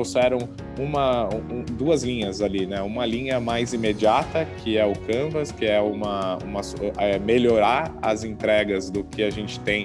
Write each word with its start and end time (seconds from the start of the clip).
trouxeram 0.00 0.48
uma, 0.78 1.28
um, 1.28 1.62
duas 1.62 2.02
linhas 2.02 2.40
ali, 2.40 2.66
né? 2.66 2.80
Uma 2.80 3.04
linha 3.04 3.38
mais 3.38 3.74
imediata, 3.74 4.46
que 4.62 4.78
é 4.78 4.86
o 4.86 4.94
Canvas, 5.00 5.52
que 5.52 5.66
é 5.66 5.78
uma, 5.78 6.38
uma 6.38 6.62
é 6.96 7.18
melhorar 7.18 7.94
as 8.00 8.24
entregas 8.24 8.88
do 8.88 9.04
que 9.04 9.22
a 9.22 9.30
gente 9.30 9.60
tem 9.60 9.84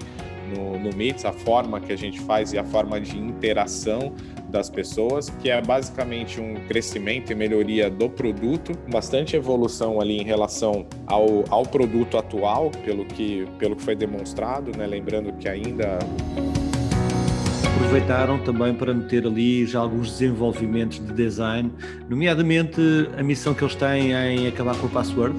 no, 0.56 0.80
no 0.80 0.96
Meets, 0.96 1.26
a 1.26 1.34
forma 1.34 1.82
que 1.82 1.92
a 1.92 1.98
gente 1.98 2.22
faz 2.22 2.54
e 2.54 2.58
a 2.58 2.64
forma 2.64 3.02
de 3.02 3.18
interação 3.18 4.14
das 4.50 4.70
pessoas, 4.70 5.30
que 5.42 5.50
é 5.50 5.62
basicamente 5.62 6.40
um 6.40 6.54
crescimento 6.68 7.32
e 7.32 7.36
melhoria 7.36 7.90
do 7.90 8.10
produto, 8.10 8.72
bastante 8.90 9.36
evolução 9.36 10.00
ali 10.00 10.18
em 10.18 10.24
relação 10.24 10.86
ao, 11.08 11.44
ao 11.50 11.64
produto 11.64 12.18
atual, 12.18 12.72
pelo 12.86 13.04
que, 13.04 13.46
pelo 13.60 13.76
que 13.76 13.82
foi 13.82 13.96
demonstrado, 13.98 14.72
né? 14.78 14.88
lembrando 14.88 15.34
que 15.34 15.50
ainda 15.50 16.00
aproveitaram 17.86 18.44
também 18.44 18.74
para 18.74 18.94
meter 18.96 19.28
ali 19.28 19.64
já 19.64 19.80
alguns 19.80 20.10
desenvolvimentos 20.10 21.00
de 21.00 21.14
design, 21.14 21.72
nomeadamente 22.10 22.82
a 23.16 23.22
missão 23.22 23.54
que 23.54 23.64
eles 23.64 23.76
têm 23.76 24.12
em 24.12 24.48
acabar 24.48 24.76
com 24.80 24.88
o 24.88 24.90
password. 24.90 25.38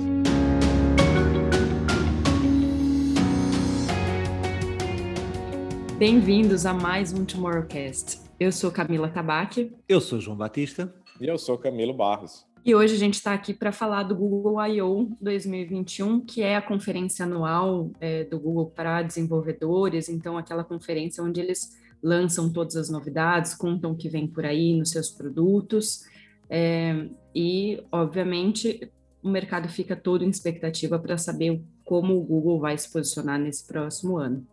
Bem-vindos 5.99 6.65
a 6.65 6.73
mais 6.73 7.13
um 7.13 7.25
Tomorrowcast. 7.25 8.21
Eu 8.39 8.53
sou 8.53 8.71
Camila 8.71 9.09
Tabaque. 9.09 9.73
Eu 9.89 10.01
sou 10.01 10.21
João 10.21 10.37
Batista. 10.37 10.95
E 11.21 11.27
eu 11.27 11.37
sou 11.39 11.59
Camilo 11.59 11.93
Barros. 11.93 12.47
E 12.65 12.75
hoje 12.75 12.95
a 12.95 12.99
gente 12.99 13.15
está 13.15 13.33
aqui 13.35 13.53
para 13.53 13.73
falar 13.73 14.05
do 14.05 14.15
Google 14.15 14.65
I.O. 14.65 15.11
2021, 15.21 16.21
que 16.21 16.43
é 16.43 16.57
a 16.57 16.63
conferência 16.63 17.25
anual 17.25 17.91
é, 18.01 18.25
do 18.25 18.39
Google 18.39 18.67
para 18.67 19.03
desenvolvedores. 19.03 20.09
Então, 20.09 20.39
aquela 20.39 20.65
conferência 20.65 21.23
onde 21.23 21.41
eles 21.41 21.77
lançam 22.03 22.53
todas 22.53 22.77
as 22.77 22.89
novidades, 22.89 23.55
contam 23.55 23.93
o 23.93 23.97
que 23.97 24.09
vem 24.09 24.27
por 24.27 24.45
aí 24.45 24.77
nos 24.77 24.91
seus 24.91 25.11
produtos. 25.11 26.05
É, 26.49 27.09
e, 27.35 27.83
obviamente, 27.91 28.91
o 29.23 29.29
mercado 29.29 29.69
fica 29.69 29.97
todo 29.97 30.25
em 30.25 30.29
expectativa 30.29 30.99
para 30.99 31.19
saber 31.19 31.61
como 31.85 32.17
o 32.17 32.23
Google 32.23 32.61
vai 32.61 32.77
se 32.79 32.91
posicionar 32.91 33.39
nesse 33.39 33.67
próximo 33.67 34.17
ano. 34.17 34.47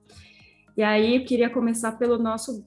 E 0.76 0.82
aí, 0.82 1.18
eu 1.18 1.26
queria 1.26 1.50
começar 1.50 1.94
pelo 1.94 2.18
nosso 2.18 2.64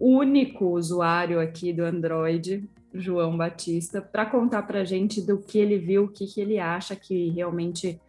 único 0.00 0.66
usuário 0.66 1.40
aqui 1.40 1.72
do 1.72 1.84
Android, 1.84 2.68
João 2.92 3.36
Batista, 3.36 4.00
para 4.00 4.26
contar 4.26 4.62
para 4.62 4.80
a 4.80 4.84
gente 4.84 5.20
do 5.20 5.38
que 5.38 5.58
ele 5.58 5.78
viu, 5.78 6.04
o 6.04 6.08
que, 6.08 6.26
que 6.26 6.40
ele 6.40 6.58
acha 6.58 6.94
que 6.94 7.30
realmente 7.30 8.00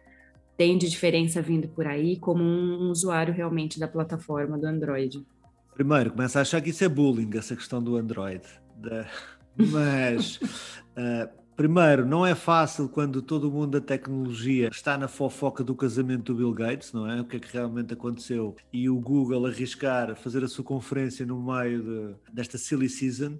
tem 0.56 0.78
de 0.78 0.88
diferença 0.88 1.42
vindo 1.42 1.68
por 1.68 1.86
aí, 1.86 2.16
como 2.16 2.42
um 2.42 2.90
usuário 2.90 3.34
realmente 3.34 3.78
da 3.78 3.86
plataforma 3.86 4.56
do 4.56 4.66
Android. 4.66 5.24
Primeiro, 5.76 6.10
começa 6.10 6.38
a 6.38 6.42
achar 6.42 6.62
que 6.62 6.70
isso 6.70 6.82
é 6.82 6.88
bullying, 6.88 7.28
essa 7.34 7.54
questão 7.54 7.82
do 7.82 7.98
Android. 7.98 8.40
Mas, 9.54 10.36
uh, 10.36 11.28
primeiro, 11.54 12.06
não 12.06 12.24
é 12.24 12.34
fácil 12.34 12.88
quando 12.88 13.20
todo 13.20 13.50
o 13.50 13.52
mundo 13.52 13.78
da 13.78 13.86
tecnologia 13.86 14.68
está 14.68 14.96
na 14.96 15.06
fofoca 15.06 15.62
do 15.62 15.74
casamento 15.74 16.32
do 16.32 16.38
Bill 16.38 16.54
Gates, 16.54 16.94
não 16.94 17.06
é? 17.06 17.20
O 17.20 17.26
que 17.26 17.36
é 17.36 17.38
que 17.38 17.52
realmente 17.52 17.92
aconteceu? 17.92 18.56
E 18.72 18.88
o 18.88 18.98
Google 18.98 19.44
arriscar 19.44 20.16
fazer 20.16 20.42
a 20.42 20.48
sua 20.48 20.64
conferência 20.64 21.26
no 21.26 21.38
meio 21.42 21.82
de, 21.82 22.32
desta 22.32 22.56
silly 22.56 22.88
season. 22.88 23.36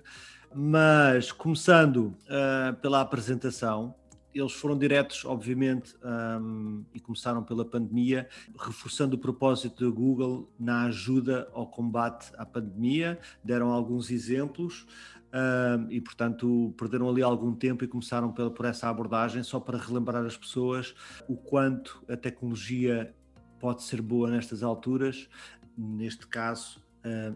Mas, 0.54 1.32
começando 1.32 2.14
uh, 2.28 2.74
pela 2.82 3.00
apresentação, 3.00 3.94
eles 4.38 4.52
foram 4.52 4.76
diretos, 4.78 5.24
obviamente, 5.24 5.94
um, 6.04 6.84
e 6.94 7.00
começaram 7.00 7.42
pela 7.42 7.64
pandemia, 7.64 8.28
reforçando 8.58 9.16
o 9.16 9.18
propósito 9.18 9.84
da 9.84 9.94
Google 9.94 10.50
na 10.58 10.84
ajuda 10.84 11.48
ao 11.52 11.66
combate 11.66 12.30
à 12.36 12.44
pandemia, 12.44 13.18
deram 13.42 13.70
alguns 13.70 14.10
exemplos. 14.10 14.86
Um, 15.32 15.90
e, 15.90 16.00
portanto, 16.00 16.72
perderam 16.78 17.10
ali 17.10 17.22
algum 17.22 17.54
tempo 17.54 17.84
e 17.84 17.88
começaram 17.88 18.32
pela, 18.32 18.50
por 18.50 18.64
essa 18.64 18.88
abordagem, 18.88 19.42
só 19.42 19.60
para 19.60 19.76
relembrar 19.76 20.24
as 20.24 20.36
pessoas 20.36 20.94
o 21.28 21.36
quanto 21.36 22.02
a 22.08 22.16
tecnologia 22.16 23.14
pode 23.58 23.82
ser 23.82 24.00
boa 24.00 24.30
nestas 24.30 24.62
alturas. 24.62 25.28
Neste 25.76 26.26
caso, 26.26 26.80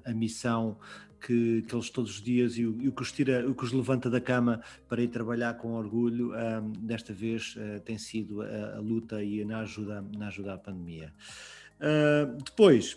a 0.05 0.13
missão 0.13 0.79
que, 1.21 1.63
que 1.63 1.75
eles 1.75 1.91
todos 1.91 2.13
os 2.13 2.23
dias 2.23 2.57
e 2.57 2.67
o, 2.67 2.81
e 2.81 2.89
o, 2.89 2.93
que 2.93 3.03
os 3.03 3.13
tira, 3.13 3.49
o 3.49 3.55
que 3.55 3.65
os 3.65 3.73
levanta 3.73 4.09
da 4.09 4.21
cama 4.21 4.61
para 4.89 5.03
ir 5.03 5.09
trabalhar 5.09 5.55
com 5.55 5.75
orgulho, 5.75 6.33
desta 6.79 7.13
vez 7.13 7.57
uh, 7.57 7.81
tem 7.81 7.99
sido 7.99 8.43
a, 8.43 8.77
a, 8.77 8.81
luta 8.81 9.23
e 9.23 9.45
na 9.45 9.61
ajuda, 9.61 10.05
na 10.17 10.29
ajuda 10.29 10.55
à 10.55 10.59
pandemia. 10.59 11.13
Uh, 11.81 12.43
depois, 12.43 12.97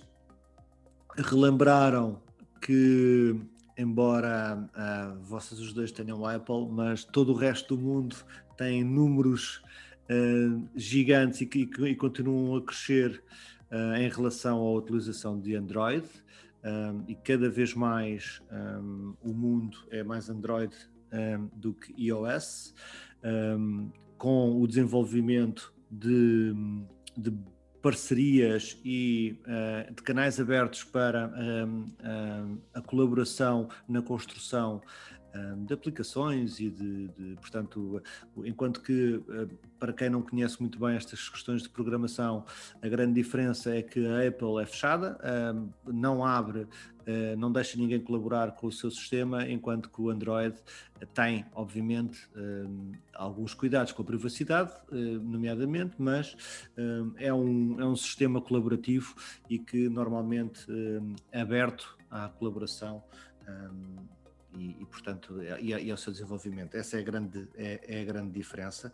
relembraram 1.18 2.22
que, 2.60 3.36
embora 3.78 4.58
uh, 4.58 5.24
vocês 5.24 5.60
os 5.60 5.74
dois 5.74 5.92
tenham 5.92 6.26
Apple, 6.26 6.68
mas 6.72 7.04
todo 7.04 7.34
o 7.34 7.36
resto 7.36 7.76
do 7.76 7.82
mundo 7.82 8.16
tem 8.58 8.84
números 8.84 9.62
uh, 10.10 10.70
gigantes 10.76 11.42
e, 11.42 11.50
e, 11.56 11.86
e, 11.86 11.96
continuam 11.96 12.56
a 12.56 12.62
crescer 12.62 13.22
uh, 13.72 13.96
em 13.96 14.10
relação 14.10 14.60
à 14.60 14.72
utilização 14.72 15.40
de 15.40 15.56
Android 15.56 16.08
um, 16.64 17.04
e 17.08 17.16
cada 17.16 17.50
vez 17.50 17.74
mais 17.74 18.42
um, 18.52 19.16
o 19.22 19.34
mundo 19.34 19.78
é 19.92 20.04
mais 20.04 20.30
Android 20.30 20.76
um, 21.12 21.50
do 21.54 21.74
que 21.74 21.94
iOS, 21.98 22.74
com 24.18 24.62
o 24.62 24.68
desenvolvimento 24.68 25.74
de, 25.90 26.54
de 27.18 27.34
parcerias 27.82 28.78
e 28.84 29.40
uh, 29.46 29.94
de 29.94 30.02
canais 30.04 30.40
abertos 30.42 30.84
para 30.84 31.32
a 32.74 32.82
colaboração 32.82 33.70
na 33.88 34.02
construção 34.02 34.82
de 35.66 35.74
aplicações 35.74 36.60
e 36.60 36.70
de, 36.70 37.08
de, 37.08 37.36
portanto, 37.36 38.02
enquanto 38.38 38.82
que 38.82 39.22
eh, 39.30 39.48
para 39.80 39.92
quem 39.92 40.10
não 40.10 40.22
conhece 40.22 40.60
muito 40.60 40.80
bem 40.80 40.96
estas 40.96 41.28
questões 41.28 41.64
de 41.64 41.70
programação, 41.70 42.46
a 42.82 42.88
grande 42.88 43.14
diferença 43.14 43.76
é 43.76 43.82
que 43.82 44.06
a 44.06 44.28
Apple 44.28 44.62
é 44.62 44.66
fechada, 44.66 45.18
não 45.86 46.24
abre, 46.24 46.68
eh, 47.06 47.36
não 47.36 47.52
deixa 47.52 47.78
ninguém 47.78 48.00
colaborar 48.00 48.52
com 48.52 48.68
o 48.68 48.72
seu 48.72 48.90
sistema, 48.92 49.48
enquanto 49.50 49.90
que 49.90 50.02
o 50.02 50.10
Android 50.10 50.56
tem, 51.14 51.46
obviamente, 51.54 52.30
alguns 53.14 53.54
cuidados 53.54 53.92
com 53.92 54.02
a 54.04 54.06
privacidade, 54.06 54.72
eh, 54.92 54.96
nomeadamente, 54.96 55.96
mas 55.98 56.36
é 57.18 57.34
um, 57.34 57.82
é 57.82 57.86
um 57.86 57.96
sistema 57.96 58.40
colaborativo 58.40 59.16
e 59.50 59.60
que 59.60 59.90
normalmente 59.90 60.66
é 61.32 61.42
aberto 61.42 61.98
à 62.10 62.30
colaboração 62.30 63.04
e, 64.56 64.78
e 64.82 64.86
portanto, 64.86 65.42
e, 65.60 65.74
e, 65.74 65.92
ao 65.92 65.98
seu 65.98 66.12
desenvolvimento. 66.12 66.76
Essa 66.76 66.98
é 66.98 67.00
a 67.00 67.04
grande, 67.04 67.48
é, 67.56 67.80
é 67.88 68.02
a 68.02 68.06
grande 68.06 68.32
diferença. 68.32 68.92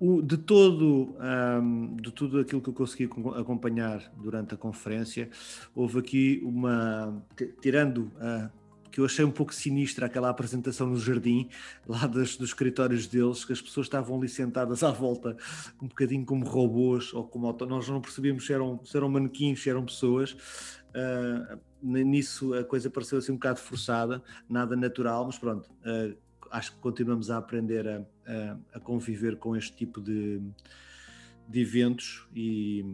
O, 0.00 0.20
de 0.20 0.36
todo 0.36 1.16
um, 1.62 1.96
de 1.96 2.10
tudo 2.10 2.40
aquilo 2.40 2.60
que 2.60 2.68
eu 2.68 2.74
consegui 2.74 3.08
acompanhar 3.36 4.12
durante 4.16 4.54
a 4.54 4.56
conferência, 4.56 5.30
houve 5.74 6.00
aqui 6.00 6.40
uma, 6.44 7.22
tirando 7.60 8.10
a 8.18 8.50
que 8.94 9.00
eu 9.00 9.04
achei 9.04 9.24
um 9.24 9.30
pouco 9.32 9.52
sinistra 9.52 10.06
aquela 10.06 10.28
apresentação 10.28 10.86
no 10.86 10.96
jardim, 10.96 11.48
lá 11.84 12.06
dos, 12.06 12.38
escritórios 12.38 13.08
deles, 13.08 13.44
que 13.44 13.52
as 13.52 13.60
pessoas 13.60 13.86
estavam 13.86 14.16
ali 14.16 14.28
sentadas 14.28 14.84
à 14.84 14.92
volta, 14.92 15.36
um 15.82 15.88
bocadinho 15.88 16.24
como 16.24 16.46
robôs, 16.46 17.12
ou 17.12 17.24
como 17.24 17.52
nós 17.66 17.88
não 17.88 18.00
percebíamos 18.00 18.46
se 18.46 18.52
eram, 18.52 18.78
se 18.84 18.96
eram 18.96 19.08
manequins, 19.08 19.60
se 19.60 19.68
eram 19.68 19.84
pessoas. 19.84 20.36
Uh, 20.94 21.58
nisso 21.82 22.54
a 22.54 22.64
coisa 22.64 22.88
pareceu 22.88 23.18
assim 23.18 23.32
um 23.32 23.36
bocado 23.36 23.58
forçada, 23.58 24.22
nada 24.48 24.76
natural, 24.76 25.26
mas 25.26 25.36
pronto, 25.36 25.68
uh, 25.68 26.16
acho 26.50 26.72
que 26.72 26.78
continuamos 26.78 27.30
a 27.30 27.36
aprender 27.36 27.86
a, 27.88 27.98
a, 28.26 28.56
a 28.74 28.80
conviver 28.80 29.36
com 29.36 29.56
este 29.56 29.76
tipo 29.76 30.00
de, 30.00 30.40
de 31.48 31.60
eventos 31.60 32.26
e, 32.34 32.84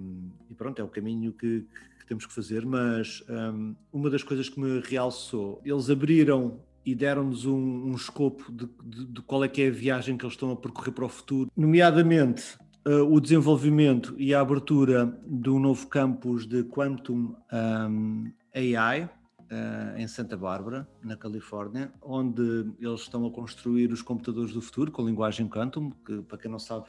e, 0.49 0.55
pronto, 0.55 0.81
é 0.81 0.85
o 0.85 0.89
caminho 0.89 1.33
que, 1.33 1.67
que 1.99 2.07
temos 2.07 2.25
que 2.27 2.33
fazer. 2.33 2.65
Mas 2.65 3.23
um, 3.29 3.75
uma 3.93 4.09
das 4.09 4.23
coisas 4.23 4.49
que 4.49 4.59
me 4.59 4.81
realçou, 4.81 5.61
eles 5.65 5.91
abriram 5.91 6.59
e 6.85 6.95
deram-nos 6.95 7.45
um, 7.45 7.91
um 7.91 7.95
escopo 7.95 8.51
de, 8.51 8.67
de, 8.83 9.05
de, 9.07 9.23
qual 9.23 9.45
é 9.45 9.49
que 9.49 9.63
é 9.63 9.69
a 9.69 9.71
viagem 9.71 10.17
que 10.17 10.25
eles 10.25 10.35
estão 10.35 10.51
a 10.51 10.57
percorrer 10.57 10.93
para 10.93 11.05
o 11.05 11.09
futuro, 11.09 11.51
nomeadamente 11.55 12.59
o 12.85 13.21
desenvolvimento 13.21 14.15
e 14.17 14.35
a 14.35 14.41
abertura 14.41 15.06
do 15.27 15.59
novo 15.59 15.87
campus 15.87 16.47
de 16.47 16.65
Quantum 16.65 17.35
um, 17.53 18.32
AI 18.55 19.05
uh, 19.50 19.99
em 19.99 20.06
Santa 20.06 20.37
Bárbara, 20.37 20.88
na 21.03 21.17
Califórnia, 21.17 21.93
onde 22.00 22.73
eles 22.81 23.03
estão 23.03 23.27
a 23.27 23.31
construir 23.31 23.93
os 23.93 24.03
computadores 24.03 24.53
do 24.53 24.62
futuro 24.62 24.91
com 24.91 25.05
linguagem 25.05 25.49
Quantum, 25.49 25.91
que 26.06 26.23
para 26.23 26.38
quem 26.38 26.50
não 26.50 26.59
sabe, 26.59 26.87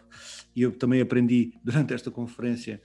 e 0.56 0.62
eu 0.62 0.72
também 0.72 1.02
aprendi 1.02 1.54
durante 1.64 1.94
esta 1.94 2.12
conferência, 2.12 2.82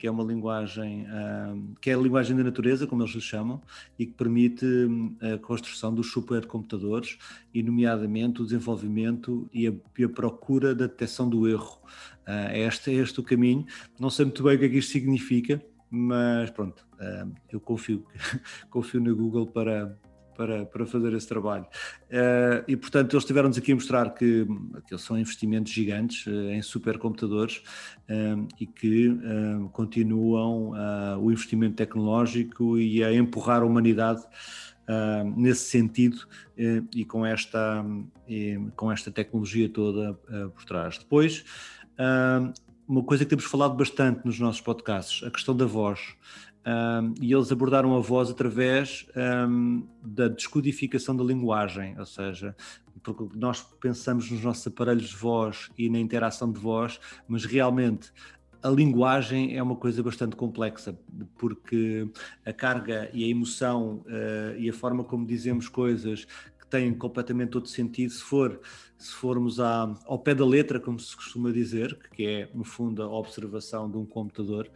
que 0.00 0.06
é 0.06 0.10
uma 0.10 0.24
linguagem, 0.24 1.02
uh, 1.02 1.74
que 1.78 1.90
é 1.90 1.94
a 1.94 1.98
linguagem 1.98 2.34
da 2.34 2.42
natureza, 2.42 2.86
como 2.86 3.02
eles 3.02 3.12
chamam, 3.22 3.60
e 3.98 4.06
que 4.06 4.14
permite 4.14 4.64
a 5.20 5.36
construção 5.36 5.94
dos 5.94 6.10
supercomputadores 6.10 7.18
e, 7.52 7.62
nomeadamente, 7.62 8.40
o 8.40 8.44
desenvolvimento 8.44 9.46
e 9.52 9.68
a, 9.68 9.72
e 9.98 10.04
a 10.04 10.08
procura 10.08 10.74
da 10.74 10.86
detecção 10.86 11.28
do 11.28 11.46
erro. 11.46 11.82
Uh, 12.26 12.50
este, 12.54 12.90
é 12.90 12.94
este 12.94 13.20
o 13.20 13.22
caminho. 13.22 13.66
Não 13.98 14.08
sei 14.08 14.24
muito 14.24 14.42
bem 14.42 14.56
o 14.56 14.58
que 14.58 14.64
é 14.64 14.68
que 14.70 14.78
isto 14.78 14.90
significa, 14.90 15.62
mas 15.90 16.48
pronto, 16.50 16.86
eu 17.50 17.60
confio, 17.60 18.06
confio 18.70 19.00
no 19.00 19.14
Google 19.14 19.48
para, 19.48 19.98
para, 20.36 20.64
para 20.66 20.86
fazer 20.86 21.12
esse 21.12 21.26
trabalho. 21.26 21.64
Uh, 21.64 22.64
e, 22.66 22.76
portanto, 22.76 23.14
eles 23.14 23.24
tiveram-nos 23.24 23.58
aqui 23.58 23.72
a 23.72 23.74
mostrar 23.74 24.10
que, 24.10 24.46
são 24.98 25.18
investimentos 25.18 25.72
gigantes 25.72 26.26
uh, 26.26 26.50
em 26.50 26.62
supercomputadores 26.62 27.58
uh, 28.08 28.48
e 28.58 28.66
que 28.66 29.10
continuam 29.72 30.72
o 31.20 31.30
investimento 31.30 31.76
tecnológico 31.76 32.78
e 32.78 33.02
a 33.02 33.12
empurrar 33.12 33.62
a 33.62 33.64
humanidade 33.64 34.22
nesse 35.36 35.70
sentido 35.70 36.26
e 36.94 37.04
com 37.04 37.24
esta, 37.24 37.84
com 38.76 38.90
esta 38.90 39.10
tecnologia 39.10 39.68
toda 39.68 40.14
por 40.54 40.64
trás. 40.64 40.98
Depois, 40.98 41.44
uma 42.88 43.04
coisa 43.04 43.24
que 43.24 43.30
temos 43.30 43.44
falado 43.44 43.76
bastante 43.76 44.24
nos 44.24 44.40
nossos 44.40 44.60
podcasts, 44.60 45.26
a 45.26 45.30
questão 45.30 45.56
da 45.56 45.64
voz. 45.64 46.00
Um, 46.66 47.14
e 47.20 47.32
eles 47.32 47.50
abordaram 47.50 47.96
a 47.96 48.00
voz 48.00 48.30
através 48.30 49.06
um, 49.48 49.86
da 50.02 50.28
descodificação 50.28 51.16
da 51.16 51.24
linguagem, 51.24 51.98
ou 51.98 52.04
seja, 52.04 52.54
porque 53.02 53.24
nós 53.34 53.62
pensamos 53.80 54.30
nos 54.30 54.42
nossos 54.42 54.66
aparelhos 54.66 55.08
de 55.08 55.16
voz 55.16 55.70
e 55.78 55.88
na 55.88 55.98
interação 55.98 56.52
de 56.52 56.60
voz, 56.60 57.00
mas 57.26 57.46
realmente 57.46 58.12
a 58.62 58.68
linguagem 58.68 59.56
é 59.56 59.62
uma 59.62 59.74
coisa 59.74 60.02
bastante 60.02 60.36
complexa, 60.36 60.98
porque 61.38 62.06
a 62.44 62.52
carga 62.52 63.10
e 63.14 63.24
a 63.24 63.28
emoção 63.28 64.04
uh, 64.06 64.58
e 64.58 64.68
a 64.68 64.72
forma 64.72 65.02
como 65.02 65.26
dizemos 65.26 65.66
coisas 65.66 66.26
que 66.58 66.66
têm 66.68 66.92
completamente 66.92 67.56
outro 67.56 67.70
sentido, 67.70 68.12
se 68.12 68.22
for 68.22 68.60
se 68.98 69.12
formos 69.12 69.58
à, 69.58 69.94
ao 70.04 70.18
pé 70.18 70.34
da 70.34 70.44
letra, 70.44 70.78
como 70.78 71.00
se 71.00 71.16
costuma 71.16 71.50
dizer, 71.50 71.98
que 72.14 72.26
é 72.26 72.50
no 72.52 72.64
fundo 72.64 73.02
a 73.02 73.08
observação 73.08 73.90
de 73.90 73.96
um 73.96 74.04
computador, 74.04 74.70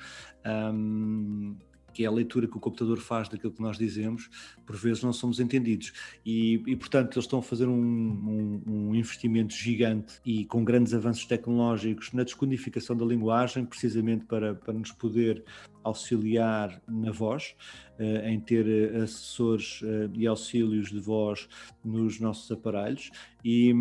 um, 0.72 1.54
que 1.94 2.05
é 2.05 2.06
a 2.06 2.11
leitura 2.11 2.49
que 2.49 2.56
o 2.56 2.61
computador 2.61 2.99
faz 2.99 3.29
daquilo 3.29 3.52
que 3.52 3.62
nós 3.62 3.79
dizemos, 3.79 4.29
por 4.67 4.76
vezes 4.76 5.02
não 5.02 5.12
somos 5.12 5.38
entendidos. 5.38 5.93
E, 6.26 6.62
e 6.67 6.76
portanto, 6.76 7.14
eles 7.14 7.25
estão 7.25 7.38
a 7.38 7.43
fazer 7.43 7.67
um, 7.67 7.73
um, 7.73 8.62
um, 8.67 8.94
investimento 8.94 9.55
gigante 9.55 10.20
e 10.26 10.44
com 10.44 10.64
grandes 10.64 10.93
avanços 10.93 11.25
tecnológicos 11.25 12.12
na 12.12 12.25
descodificação 12.25 12.96
da 12.96 13.05
linguagem, 13.05 13.64
precisamente 13.64 14.25
para, 14.25 14.55
para 14.55 14.75
nos 14.75 14.91
poder 14.91 15.44
auxiliar 15.85 16.82
na 16.88 17.12
voz, 17.12 17.55
uh, 17.99 18.26
em 18.26 18.40
ter 18.40 18.67
eh, 18.67 19.02
assessores 19.02 19.82
uh, 19.82 20.11
e 20.14 20.26
auxílios 20.26 20.90
de 20.90 20.99
voz 20.99 21.47
nos 21.85 22.19
nossos 22.19 22.50
aparelhos. 22.50 23.11
E, 23.44 23.75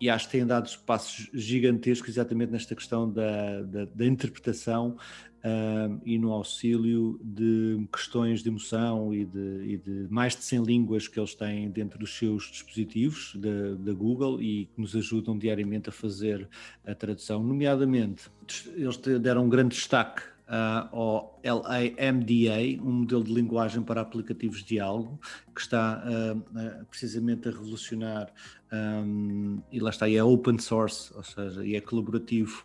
e 0.00 0.10
acho 0.10 0.26
que 0.26 0.32
têm 0.32 0.44
dado 0.46 0.68
passos 0.80 1.30
gigantescos 1.32 2.08
exatamente 2.08 2.50
nesta 2.50 2.74
questão 2.74 3.08
da, 3.08 3.62
da, 3.62 3.84
da 3.84 4.04
interpretação 4.04 4.96
uh, 5.46 6.00
e 6.04 6.18
no 6.18 6.32
auxílio 6.32 7.20
de 7.22 7.86
questões 7.92 8.42
de 8.42 8.48
emoção 8.48 9.14
e 9.14 9.24
de, 9.24 9.62
e 9.64 9.76
de, 9.76 10.06
mais 10.10 10.34
de 10.34 10.42
100 10.42 10.62
línguas 10.64 11.06
que 11.06 11.18
eles 11.18 11.34
têm 11.34 11.70
dentro 11.70 11.98
dos 11.98 12.16
seus 12.16 12.50
dispositivos 12.50 13.36
da, 13.78 13.92
Google 13.92 14.42
e 14.42 14.66
que 14.66 14.80
nos 14.80 14.94
ajudam 14.94 15.38
diariamente 15.38 15.88
a 15.88 15.92
fazer 15.92 16.48
a 16.86 16.94
tradução. 16.94 17.42
Nomeadamente, 17.42 18.30
eles 18.74 18.96
deram 18.98 19.46
um 19.46 19.48
grande 19.48 19.74
destaque 19.74 20.22
uh, 20.48 20.96
ao 20.96 21.40
LAMDA, 21.44 22.82
um 22.82 22.92
modelo 22.92 23.24
de 23.24 23.32
linguagem 23.32 23.82
para 23.82 24.00
aplicativos 24.00 24.58
de 24.58 24.66
diálogo, 24.66 25.18
que 25.54 25.60
está 25.60 26.04
uh, 26.04 26.38
uh, 26.38 26.84
precisamente 26.86 27.48
a 27.48 27.52
revolucionar, 27.52 28.32
um, 28.72 29.62
e 29.70 29.78
lá 29.78 29.90
está, 29.90 30.08
e 30.08 30.16
é 30.16 30.24
open 30.24 30.58
source, 30.58 31.12
ou 31.14 31.22
seja, 31.22 31.64
e 31.64 31.76
é 31.76 31.80
colaborativo 31.80 32.64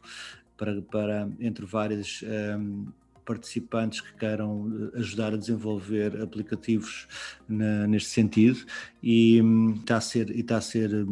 para, 0.61 0.79
para 0.79 1.29
entre 1.39 1.65
vários 1.65 2.23
um, 2.55 2.85
participantes 3.25 3.99
que 3.99 4.13
queiram 4.13 4.91
eh, 4.93 4.99
ajudar 4.99 5.33
a 5.33 5.37
desenvolver 5.37 6.21
aplicativos 6.21 7.07
na, 7.49 7.87
neste 7.87 8.09
sentido. 8.09 8.59
E 9.01 9.41
um, 9.41 9.73
está 9.73 9.97
a 9.97 10.01
ser, 10.01 10.29
está 10.29 10.57
a 10.57 10.61
ser 10.61 10.93
uh, 10.93 11.05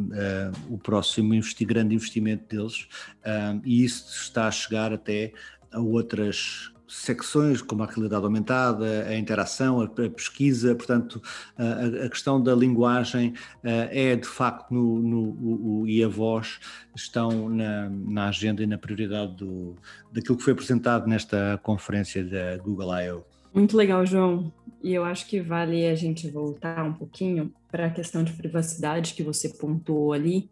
o 0.69 0.77
próximo 0.77 1.33
investi 1.33 1.65
grande 1.65 1.95
investimento 1.95 2.55
deles. 2.55 2.83
Uh, 3.25 3.59
e 3.65 3.83
isso 3.83 4.21
está 4.21 4.47
a 4.47 4.51
chegar 4.51 4.93
até 4.93 5.33
a 5.71 5.79
outras 5.79 6.71
secções 6.89 7.61
como 7.61 7.83
a 7.83 7.85
realidade 7.85 8.25
aumentada, 8.25 9.05
a 9.07 9.15
interação, 9.15 9.81
a, 9.81 9.87
pesquisa, 9.87 10.73
portanto, 10.75 11.21
a, 11.57 12.05
a 12.05 12.09
questão 12.09 12.41
da 12.41 12.55
linguagem 12.55 13.33
é 13.63 14.15
de 14.15 14.27
facto 14.27 14.73
no, 14.73 14.99
no 14.99 15.81
o, 15.81 15.87
e 15.87 16.03
a 16.03 16.07
voz 16.07 16.59
estão 16.95 17.49
na, 17.49 17.89
na, 17.89 18.27
agenda 18.27 18.63
e 18.63 18.67
na 18.67 18.77
prioridade 18.77 19.35
do, 19.35 19.75
daquilo 20.11 20.37
que 20.37 20.43
foi 20.43 20.53
apresentado 20.53 21.07
nesta 21.07 21.59
conferência 21.63 22.23
da 22.23 22.57
Google 22.57 22.93
I.O. 22.99 23.23
Muito 23.53 23.77
legal, 23.77 24.05
João. 24.05 24.51
E 24.81 24.93
eu 24.93 25.03
acho 25.03 25.27
que 25.27 25.41
vale 25.41 25.85
a 25.87 25.95
gente 25.95 26.29
voltar 26.29 26.83
um 26.83 26.93
pouquinho 26.93 27.53
para 27.71 27.87
a 27.87 27.89
questão 27.89 28.23
de 28.23 28.33
privacidade 28.33 29.13
que 29.13 29.23
você 29.23 29.49
pontuou 29.49 30.13
ali, 30.13 30.49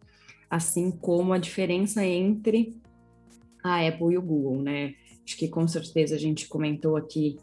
assim 0.50 0.90
como 0.90 1.32
a 1.32 1.38
diferença 1.38 2.04
entre 2.04 2.76
a 3.62 3.86
Apple 3.86 4.12
e 4.12 4.18
o 4.18 4.22
Google, 4.22 4.62
né? 4.62 4.94
Acho 5.28 5.36
que 5.36 5.46
com 5.46 5.68
certeza 5.68 6.14
a 6.14 6.18
gente 6.18 6.48
comentou 6.48 6.96
aqui 6.96 7.36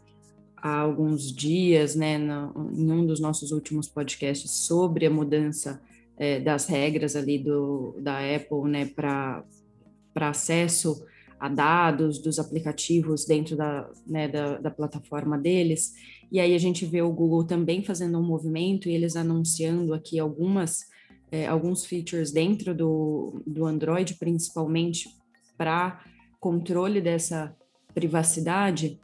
há 0.56 0.80
alguns 0.80 1.32
dias, 1.32 1.94
né, 1.94 2.18
no, 2.18 2.68
em 2.74 2.90
um 2.90 3.06
dos 3.06 3.20
nossos 3.20 3.52
últimos 3.52 3.86
podcasts, 3.86 4.50
sobre 4.50 5.06
a 5.06 5.10
mudança 5.10 5.80
é, 6.16 6.40
das 6.40 6.66
regras 6.66 7.14
ali 7.14 7.38
do, 7.38 7.94
da 8.00 8.18
Apple, 8.18 8.68
né, 8.68 8.86
para 8.86 9.44
acesso 10.16 11.06
a 11.38 11.48
dados 11.48 12.18
dos 12.18 12.40
aplicativos 12.40 13.24
dentro 13.24 13.56
da, 13.56 13.88
né, 14.04 14.26
da, 14.26 14.58
da, 14.58 14.70
plataforma 14.72 15.38
deles. 15.38 15.94
E 16.32 16.40
aí 16.40 16.56
a 16.56 16.58
gente 16.58 16.84
vê 16.84 17.02
o 17.02 17.12
Google 17.12 17.44
também 17.44 17.84
fazendo 17.84 18.18
um 18.18 18.26
movimento 18.26 18.88
e 18.88 18.94
eles 18.96 19.14
anunciando 19.14 19.94
aqui 19.94 20.18
algumas, 20.18 20.86
é, 21.30 21.46
alguns 21.46 21.84
features 21.84 22.32
dentro 22.32 22.74
do, 22.74 23.40
do 23.46 23.64
Android, 23.64 24.14
principalmente 24.14 25.08
para 25.56 26.04
controle 26.40 27.00
dessa 27.00 27.54
privacidade, 27.96 29.00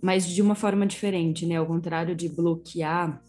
mas 0.00 0.26
de 0.26 0.40
uma 0.40 0.54
forma 0.54 0.86
diferente, 0.86 1.44
né? 1.44 1.56
Ao 1.56 1.66
contrário 1.66 2.16
de 2.16 2.26
bloquear 2.26 3.22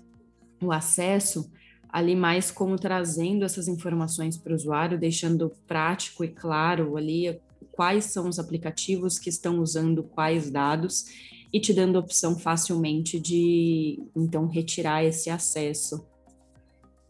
o 0.63 0.71
acesso, 0.71 1.51
ali 1.89 2.15
mais 2.15 2.49
como 2.49 2.77
trazendo 2.77 3.43
essas 3.43 3.67
informações 3.67 4.37
para 4.37 4.53
o 4.53 4.55
usuário, 4.55 4.97
deixando 4.97 5.51
prático 5.67 6.23
e 6.23 6.29
claro 6.29 6.95
ali 6.95 7.37
quais 7.73 8.05
são 8.05 8.29
os 8.29 8.39
aplicativos 8.39 9.19
que 9.19 9.29
estão 9.29 9.59
usando 9.59 10.01
quais 10.01 10.49
dados 10.49 11.07
e 11.51 11.59
te 11.59 11.73
dando 11.73 11.97
a 11.97 11.99
opção 11.99 12.39
facilmente 12.39 13.19
de 13.19 14.01
então 14.15 14.47
retirar 14.47 15.03
esse 15.03 15.29
acesso. 15.29 16.07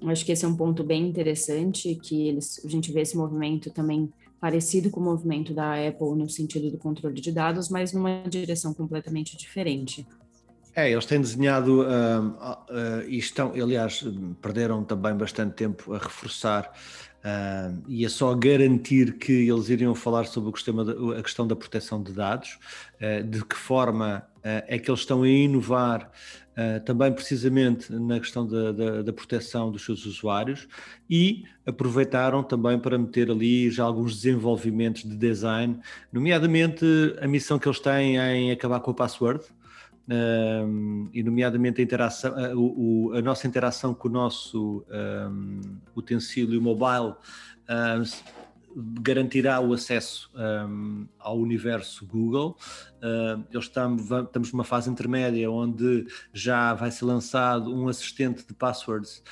Acho 0.07 0.25
que 0.25 0.31
esse 0.31 0.43
é 0.43 0.47
um 0.47 0.57
ponto 0.57 0.83
bem 0.83 1.07
interessante 1.07 1.93
que 2.01 2.27
eles, 2.27 2.65
a 2.65 2.67
gente 2.67 2.91
vê 2.91 3.01
esse 3.01 3.15
movimento 3.15 3.69
também 3.69 4.11
parecido 4.41 4.89
com 4.89 4.99
o 4.99 5.03
movimento 5.03 5.53
da 5.53 5.75
Apple 5.75 6.15
no 6.17 6.27
sentido 6.27 6.71
do 6.71 6.77
controle 6.79 7.21
de 7.21 7.31
dados, 7.31 7.69
mas 7.69 7.93
numa 7.93 8.23
direção 8.27 8.73
completamente 8.73 9.37
diferente. 9.37 10.05
É, 10.75 10.89
eles 10.89 11.05
têm 11.05 11.21
desenhado 11.21 11.81
uh, 11.81 11.85
uh, 11.85 13.07
e 13.07 13.17
estão, 13.17 13.51
aliás, 13.53 14.03
perderam 14.41 14.83
também 14.83 15.13
bastante 15.13 15.53
tempo 15.53 15.93
a 15.93 15.97
reforçar 15.97 16.73
uh, 17.23 17.83
e 17.87 18.05
a 18.05 18.09
só 18.09 18.33
garantir 18.33 19.17
que 19.17 19.49
eles 19.49 19.69
iriam 19.69 19.93
falar 19.93 20.25
sobre 20.25 20.49
o 20.49 20.55
sistema 20.55 20.85
de, 20.85 21.19
a 21.19 21.21
questão 21.21 21.45
da 21.45 21.55
proteção 21.55 22.01
de 22.01 22.13
dados, 22.13 22.57
de 23.29 23.43
que 23.45 23.55
forma 23.55 24.25
é 24.43 24.79
que 24.79 24.89
eles 24.89 25.01
estão 25.01 25.23
a 25.23 25.29
inovar 25.29 26.11
Uh, 26.51 26.83
também 26.83 27.13
precisamente 27.13 27.93
na 27.93 28.19
questão 28.19 28.45
da, 28.45 28.73
da, 28.73 29.01
da, 29.03 29.13
proteção 29.13 29.71
dos 29.71 29.85
seus 29.85 30.05
usuários 30.05 30.67
e 31.09 31.45
aproveitaram 31.65 32.43
também 32.43 32.77
para 32.77 32.97
meter 32.97 33.31
ali 33.31 33.71
já 33.71 33.85
alguns 33.85 34.17
desenvolvimentos 34.17 35.03
de 35.03 35.15
design, 35.15 35.79
nomeadamente 36.11 36.85
a 37.21 37.25
missão 37.25 37.57
que 37.57 37.69
eles 37.69 37.79
têm 37.79 38.17
em 38.17 38.51
acabar 38.51 38.81
com 38.81 38.91
a 38.91 38.93
password. 38.93 39.45
Um, 40.09 41.09
e 41.13 41.23
nomeadamente 41.23 41.79
a, 41.79 41.83
interação, 41.83 42.33
a, 42.35 43.17
a, 43.17 43.21
nossa 43.21 43.47
interação 43.47 43.93
com 43.93 44.09
o 44.09 44.11
nosso 44.11 44.83
um, 45.31 45.61
utensílio 45.95 46.61
mobile 46.61 47.13
um, 47.69 48.03
garantirá 48.75 49.59
o 49.59 49.73
acesso 49.73 50.31
um, 50.35 51.07
ao 51.19 51.37
universo 51.37 52.05
Google. 52.05 52.57
Uh, 52.97 53.43
eles 53.51 53.65
estamos, 53.65 54.09
estamos 54.11 54.51
numa 54.51 54.63
fase 54.63 54.89
intermédia 54.89 55.49
onde 55.49 56.05
já 56.33 56.73
vai 56.73 56.91
ser 56.91 57.05
lançado 57.05 57.73
um 57.73 57.87
assistente 57.87 58.45
de 58.45 58.53
passwords 58.53 59.23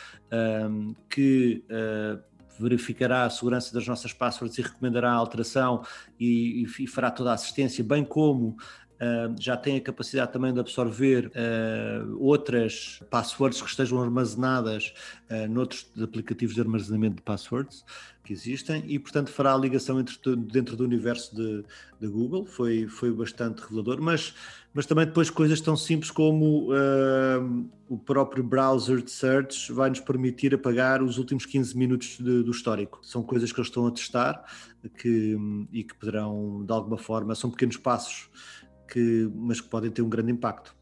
um, 0.70 0.94
que 1.10 1.64
uh, 1.70 2.22
verificará 2.60 3.24
a 3.24 3.30
segurança 3.30 3.74
das 3.74 3.88
nossas 3.88 4.12
passwords 4.12 4.58
e 4.58 4.62
recomendará 4.62 5.12
a 5.12 5.16
alteração 5.16 5.84
e, 6.20 6.66
e 6.80 6.88
fará 6.88 7.10
toda 7.10 7.32
a 7.32 7.34
assistência, 7.34 7.84
bem 7.84 8.04
como 8.04 8.58
já 9.40 9.56
tem 9.56 9.78
a 9.78 9.82
capacidade 9.82 10.32
também 10.34 10.54
de 10.54 10.60
absorver 10.60 11.28
uh, 11.28 12.18
outras 12.20 13.02
passwords 13.10 13.62
que 13.62 13.70
estejam 13.70 14.02
armazenadas 14.02 14.94
uh, 15.30 15.48
noutros 15.50 15.90
aplicativos 16.02 16.56
de 16.56 16.62
armazenamento 16.62 17.16
de 17.16 17.22
passwords 17.22 17.86
que 18.24 18.34
existem 18.34 18.84
e, 18.88 19.00
portanto, 19.00 19.32
fará 19.32 19.56
a 19.56 19.58
ligação 19.58 20.00
entre, 20.00 20.16
dentro 20.36 20.76
do 20.76 20.84
universo 20.84 21.36
de, 21.36 21.64
de 22.00 22.08
Google. 22.08 22.46
Foi, 22.46 22.88
foi 22.88 23.12
bastante 23.12 23.62
revelador, 23.62 24.02
mas, 24.02 24.36
mas 24.74 24.86
também 24.86 25.06
depois 25.06 25.30
coisas 25.30 25.60
tão 25.62 25.76
simples 25.76 26.12
como 26.12 26.72
uh, 26.72 27.70
o 27.88 27.98
próprio 27.98 28.44
browser 28.44 29.02
de 29.02 29.10
search 29.10 29.72
vai 29.72 29.90
nos 29.90 30.02
permitir 30.02 30.54
apagar 30.54 31.02
os 31.02 31.18
últimos 31.18 31.46
15 31.46 31.76
minutos 31.76 32.18
de, 32.20 32.44
do 32.44 32.52
histórico. 32.52 33.00
São 33.02 33.24
coisas 33.24 33.52
que 33.52 33.60
eles 33.60 33.70
estão 33.70 33.88
a 33.88 33.92
testar 33.92 34.44
que, 34.98 35.38
e 35.72 35.84
que 35.84 35.96
poderão, 35.96 36.64
de 36.64 36.72
alguma 36.72 36.98
forma, 36.98 37.34
são 37.34 37.50
pequenos 37.50 37.78
passos, 37.78 38.30
que, 38.90 39.30
mas 39.36 39.62
que 39.62 39.70
podem 39.70 39.92
ter 39.92 40.02
um 40.02 40.10
grande 40.10 40.32
impacto. 40.32 40.76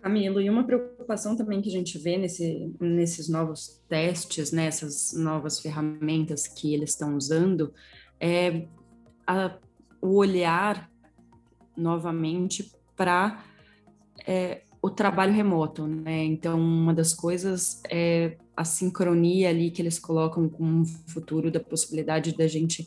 Camilo, 0.00 0.40
e 0.40 0.50
uma 0.50 0.64
preocupação 0.64 1.34
também 1.34 1.62
que 1.62 1.68
a 1.68 1.72
gente 1.72 1.96
vê 1.96 2.18
nesse, 2.18 2.70
nesses 2.78 3.28
novos 3.28 3.82
testes, 3.88 4.52
nessas 4.52 5.14
né, 5.14 5.24
novas 5.24 5.60
ferramentas 5.60 6.46
que 6.46 6.74
eles 6.74 6.90
estão 6.90 7.16
usando, 7.16 7.72
é 8.20 8.66
a, 9.26 9.56
o 10.02 10.16
olhar 10.16 10.90
novamente 11.74 12.70
para 12.94 13.42
é, 14.26 14.62
o 14.82 14.90
trabalho 14.90 15.32
remoto, 15.32 15.86
né? 15.86 16.22
Então, 16.24 16.60
uma 16.60 16.92
das 16.92 17.14
coisas 17.14 17.82
é 17.90 18.36
a 18.54 18.64
sincronia 18.64 19.48
ali 19.48 19.70
que 19.70 19.80
eles 19.80 19.98
colocam 19.98 20.48
com 20.50 20.82
o 20.82 20.84
futuro 20.84 21.50
da 21.50 21.58
possibilidade 21.58 22.36
da 22.36 22.46
gente 22.46 22.86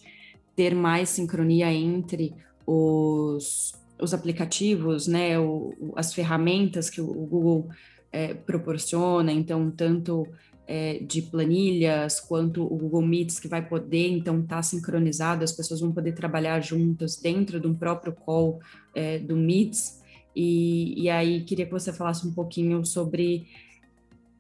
ter 0.56 0.76
mais 0.76 1.10
sincronia 1.10 1.74
entre 1.74 2.36
os 2.66 3.74
os 4.00 4.14
aplicativos, 4.14 5.08
né, 5.08 5.40
o, 5.40 5.94
as 5.96 6.14
ferramentas 6.14 6.90
que 6.90 7.02
o, 7.02 7.08
Google 7.08 7.70
é, 8.12 8.34
proporciona, 8.34 9.32
então 9.32 9.72
tanto 9.72 10.28
é, 10.68 11.00
de 11.00 11.22
planilhas 11.22 12.20
quanto 12.20 12.64
o 12.64 12.78
Google 12.78 13.02
Meets 13.02 13.40
que 13.40 13.48
vai 13.48 13.66
poder 13.66 14.08
então 14.10 14.40
estar 14.42 14.58
tá 14.58 14.64
sincronizado, 14.64 15.44
as 15.44 15.52
pessoas 15.52 15.80
vão 15.80 15.92
poder 15.92 16.14
trabalhar 16.14 16.60
juntas 16.60 17.16
dentro 17.18 17.60
de 17.60 17.68
um 17.68 17.74
próprio 17.74 18.14
call 18.14 18.60
é, 18.94 19.18
do 19.20 19.36
Meets. 19.36 20.02
E, 20.36 21.02
e 21.02 21.10
aí 21.10 21.44
queria 21.44 21.66
que 21.66 21.72
você 21.72 21.92
falasse 21.92 22.28
um 22.28 22.32
pouquinho 22.32 22.86
sobre 22.86 23.48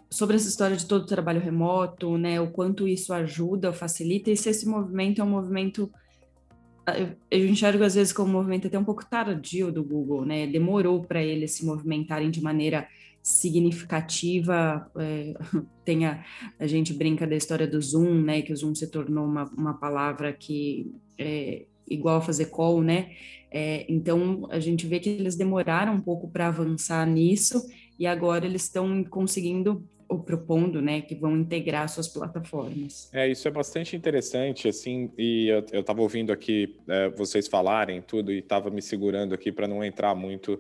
sobre 0.10 0.38
essa 0.38 0.48
história 0.48 0.78
de 0.78 0.86
todo 0.86 1.04
o 1.04 1.08
trabalho 1.08 1.42
remoto, 1.42 2.18
né, 2.18 2.40
o 2.40 2.48
quanto 2.48 2.88
isso 2.88 3.14
ajuda, 3.14 3.74
facilita 3.74 4.32
e 4.32 4.38
se 4.38 4.50
esse 4.50 4.66
movimento 4.66 5.20
é 5.20 5.24
um 5.24 5.30
movimento 5.30 5.92
eu 7.29 7.46
enxergo 7.46 7.84
às 7.84 7.96
vezes 7.96 8.13
como 8.13 8.29
um 8.29 8.34
movimento 8.34 8.67
até 8.67 8.79
um 8.79 8.84
pouco 8.84 9.06
tardio 9.06 9.72
do 9.72 9.84
Google, 9.84 10.25
né? 10.25 10.48
Demorou 10.48 11.03
para 11.03 11.22
eles 11.22 11.51
se 11.51 11.65
movimentarem 11.65 12.32
de 12.32 12.41
maneira 12.41 12.88
significativa. 13.22 14.89
É, 14.98 15.34
tem 15.84 16.06
a, 16.06 16.24
a, 16.58 16.65
gente 16.65 16.94
brinca 16.94 17.27
da 17.27 17.36
história 17.36 17.67
do 17.67 17.82
Zoom, 17.82 18.22
né? 18.22 18.41
Que 18.41 18.53
o 18.53 18.56
Zoom 18.56 18.74
se 18.74 18.88
tornou 18.88 19.25
uma, 19.25 19.44
uma 19.58 19.74
palavra 19.74 20.32
que 20.32 20.91
é 21.17 21.65
igual 21.89 22.17
a 22.17 22.22
fazer 22.22 22.46
call, 22.46 22.82
né? 22.82 23.12
É, 23.51 23.86
então 23.89 24.48
a 24.50 24.60
gente 24.60 24.86
vê 24.88 25.00
que 25.00 25.10
eles 25.10 25.36
demoraram 25.36 25.96
um 25.96 26.01
pouco 26.01 26.29
para 26.29 26.48
avançar 26.48 27.06
nisso 27.06 27.65
e 27.98 28.06
agora 28.06 28.46
eles 28.46 28.63
estão 28.63 29.03
conseguindo 29.03 29.84
ou 30.10 30.20
propondo, 30.20 30.82
né, 30.82 31.02
que 31.02 31.16
vão 31.16 31.36
integrar 31.38 31.88
suas 31.90 32.08
plataformas. 32.08 33.10
É, 33.14 33.28
isso 33.28 33.48
é 33.48 33.52
bastante 33.52 33.96
interessante, 33.96 34.68
assim, 34.68 35.12
e 35.18 35.50
eu 35.72 35.82
estava 35.82 36.02
ouvindo 36.02 36.32
aqui 36.32 36.78
é, 36.88 37.10
vocês 37.10 37.48
falarem 37.48 38.02
tudo 38.02 38.32
e 38.32 38.40
estava 38.40 38.70
me 38.70 38.82
segurando 38.82 39.34
aqui 39.34 39.52
para 39.52 39.68
não 39.68 39.84
entrar 39.84 40.16
muito 40.16 40.60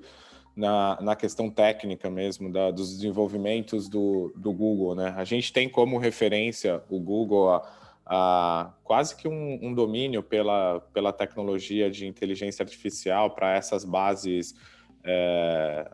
na, 0.55 0.97
na 1.01 1.15
questão 1.15 1.49
técnica 1.49 2.09
mesmo, 2.09 2.51
da, 2.51 2.71
dos 2.71 2.95
desenvolvimentos 2.95 3.87
do, 3.87 4.33
do 4.35 4.51
Google, 4.51 4.95
né? 4.95 5.13
A 5.15 5.23
gente 5.23 5.53
tem 5.53 5.69
como 5.69 5.99
referência 5.99 6.81
o 6.89 6.99
Google 6.99 7.51
a, 7.51 7.77
a 8.05 8.73
quase 8.83 9.15
que 9.15 9.27
um, 9.27 9.59
um 9.61 9.73
domínio 9.73 10.23
pela, 10.23 10.79
pela 10.93 11.13
tecnologia 11.13 11.91
de 11.91 12.07
inteligência 12.07 12.63
artificial 12.63 13.29
para 13.29 13.55
essas 13.55 13.85
bases 13.85 14.55
é, 15.03 15.89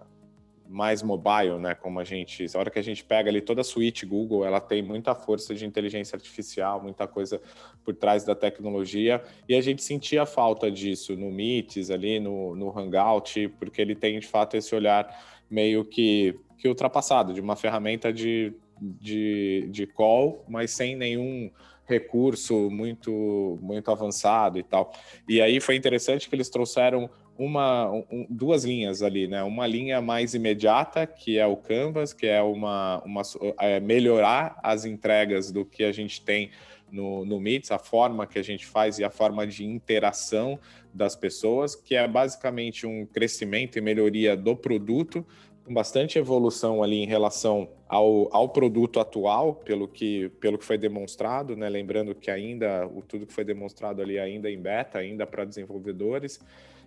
mais 0.73 1.03
mobile, 1.03 1.59
né? 1.59 1.75
Como 1.75 1.99
a 1.99 2.03
gente, 2.03 2.47
a 2.51 2.59
hora 2.59 2.71
que 2.71 2.79
a 2.79 2.81
gente 2.81 3.03
pega 3.03 3.29
ali 3.29 3.41
toda 3.41 3.61
a 3.61 3.63
suíte 3.63 4.07
Google, 4.07 4.43
ela 4.43 4.59
tem 4.59 4.81
muita 4.81 5.13
força 5.13 5.53
de 5.53 5.67
inteligência 5.67 6.15
artificial, 6.15 6.81
muita 6.81 7.07
coisa 7.07 7.39
por 7.85 7.93
trás 7.93 8.23
da 8.23 8.33
tecnologia, 8.33 9.21
e 9.47 9.53
a 9.53 9.61
gente 9.61 9.83
sentia 9.83 10.25
falta 10.25 10.71
disso 10.71 11.15
no 11.15 11.29
Meets, 11.29 11.91
ali 11.91 12.19
no, 12.19 12.55
no 12.55 12.75
Hangout, 12.75 13.49
porque 13.59 13.79
ele 13.79 13.93
tem 13.93 14.19
de 14.19 14.25
fato 14.25 14.57
esse 14.57 14.73
olhar 14.73 15.07
meio 15.47 15.85
que, 15.85 16.39
que 16.57 16.67
ultrapassado, 16.67 17.33
de 17.33 17.39
uma 17.39 17.55
ferramenta 17.55 18.11
de, 18.11 18.51
de, 18.81 19.67
de 19.69 19.85
call, 19.85 20.43
mas 20.47 20.71
sem 20.71 20.95
nenhum 20.95 21.51
recurso 21.85 22.69
muito 22.71 23.59
muito 23.61 23.91
avançado 23.91 24.57
e 24.57 24.63
tal. 24.63 24.91
E 25.27 25.39
aí 25.39 25.59
foi 25.59 25.75
interessante 25.75 26.29
que 26.29 26.35
eles 26.35 26.49
trouxeram 26.49 27.09
uma, 27.37 27.89
um, 27.91 28.25
duas 28.29 28.63
linhas 28.63 29.01
ali, 29.01 29.27
né? 29.27 29.43
Uma 29.43 29.65
linha 29.65 30.01
mais 30.01 30.33
imediata, 30.33 31.07
que 31.07 31.37
é 31.37 31.45
o 31.45 31.57
Canvas, 31.57 32.13
que 32.13 32.27
é 32.27 32.41
uma, 32.41 33.01
uma 33.03 33.21
é 33.59 33.79
melhorar 33.79 34.59
as 34.61 34.85
entregas 34.85 35.51
do 35.51 35.65
que 35.65 35.83
a 35.83 35.91
gente 35.91 36.21
tem 36.21 36.51
no, 36.91 37.25
no 37.25 37.39
Meets, 37.39 37.71
a 37.71 37.79
forma 37.79 38.27
que 38.27 38.37
a 38.37 38.43
gente 38.43 38.65
faz 38.65 38.99
e 38.99 39.03
a 39.03 39.09
forma 39.09 39.47
de 39.47 39.65
interação 39.65 40.59
das 40.93 41.15
pessoas, 41.15 41.75
que 41.75 41.95
é 41.95 42.07
basicamente 42.07 42.85
um 42.85 43.05
crescimento 43.05 43.77
e 43.77 43.81
melhoria 43.81 44.37
do 44.37 44.55
produto, 44.55 45.25
com 45.65 45.73
bastante 45.73 46.19
evolução 46.19 46.83
ali 46.83 46.97
em 46.97 47.07
relação 47.07 47.69
ao, 47.87 48.29
ao 48.35 48.49
produto 48.49 48.99
atual, 48.99 49.55
pelo 49.55 49.87
que, 49.87 50.29
pelo 50.39 50.57
que 50.57 50.65
foi 50.65 50.77
demonstrado, 50.77 51.55
né? 51.55 51.67
Lembrando 51.67 52.13
que 52.13 52.29
ainda 52.29 52.85
o 52.85 53.01
tudo 53.01 53.25
que 53.25 53.33
foi 53.33 53.45
demonstrado 53.45 54.01
ali 54.01 54.19
ainda 54.19 54.51
em 54.51 54.59
beta, 54.59 54.99
ainda 54.99 55.25
para 55.25 55.45
desenvolvedores. 55.45 56.39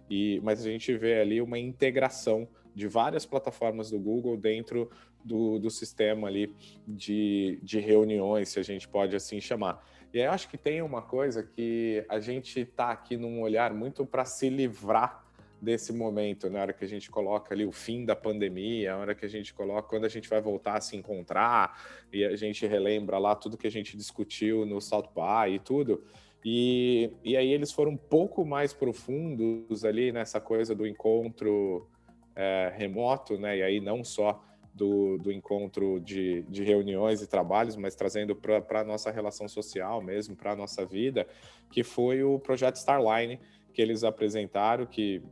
E, 0.09 0.41
mas 0.43 0.61
a 0.61 0.71
gente 0.71 0.97
vê 0.97 1.21
ali 1.21 1.41
uma 1.41 1.59
integração 1.59 2.49
de 2.75 2.87
várias 2.87 3.25
plataformas 3.25 3.91
do 3.91 3.99
Google 3.99 4.37
dentro 4.37 4.91
do, 5.25 5.59
do 5.59 5.71
sistema 5.71 6.29
ali 6.29 6.55
de, 6.87 7.59
de 7.63 7.81
reuniões, 7.81 8.51
se 8.51 8.61
a 8.61 8.63
gente 8.63 8.87
pode 8.87 9.17
assim 9.17 9.41
chamar. 9.41 9.85
E 10.13 10.19
eu 10.19 10.31
acho 10.31 10.49
que 10.49 10.57
tem 10.57 10.83
uma 10.83 11.03
coisa 11.03 11.43
que 11.43 12.05
a 12.09 12.21
gente 12.21 12.61
está 12.61 12.91
aqui 12.91 13.17
num 13.17 13.41
olhar 13.41 13.75
muito 13.75 14.07
para 14.07 14.25
se 14.25 14.49
livrar 14.49 15.27
desse 15.61 15.93
momento, 15.93 16.51
na 16.51 16.61
hora 16.61 16.73
que 16.73 16.85
a 16.85 16.89
gente 16.89 17.11
coloca 17.11 17.55
ali 17.55 17.65
o 17.65 17.73
fim 17.73 18.05
da 18.05 18.15
pandemia, 18.15 18.93
a 18.93 18.99
hora 18.99 19.15
que 19.15 19.25
a 19.25 19.29
gente 19.29 19.55
coloca 19.55 19.89
quando 19.89 20.05
a 20.05 20.09
gente 20.09 20.29
vai 20.29 20.41
voltar 20.41 20.77
a 20.77 20.81
se 20.81 20.97
encontrar 20.97 21.81
e 22.13 22.25
a 22.25 22.37
gente 22.37 22.67
relembra 22.67 23.19
lá 23.19 23.35
tudo 23.35 23.57
que 23.57 23.67
a 23.67 23.71
gente 23.71 23.97
discutiu 23.97 24.67
no 24.67 24.81
South 24.81 25.09
By 25.15 25.55
e 25.55 25.59
tudo. 25.59 26.05
E, 26.45 27.11
e 27.25 27.37
aí 27.37 27.53
eles 27.53 27.73
foram 27.73 27.93
um 27.93 27.97
pouco 27.97 28.45
mais 28.45 28.73
profundos 28.73 29.85
ali 29.85 30.13
nessa 30.13 30.41
coisa 30.41 30.75
do 30.75 30.87
encontro 30.87 31.89
é, 32.35 32.73
remoto, 32.77 33.37
né? 33.39 33.59
E 33.59 33.63
aí 33.63 33.81
não 33.81 34.05
só 34.05 34.43
do, 34.77 35.17
do 35.19 35.33
encontro 35.33 35.99
de, 36.01 36.43
de 36.43 36.63
reuniões 36.63 37.23
e 37.23 37.27
trabalhos, 37.27 37.77
mas 37.77 37.97
trazendo 37.97 38.37
para 38.37 38.81
a 38.81 38.85
nossa 38.85 39.11
relação 39.11 39.49
social 39.49 40.03
mesmo, 40.03 40.37
para 40.37 40.53
a 40.53 40.57
nossa 40.57 40.85
vida, 40.85 41.27
que 41.71 41.83
foi 41.83 42.23
o 42.23 42.39
projeto 42.39 42.77
Starline 42.77 43.41
que 43.73 43.81
eles 43.81 44.05
apresentaram, 44.05 44.87
que 44.87 45.23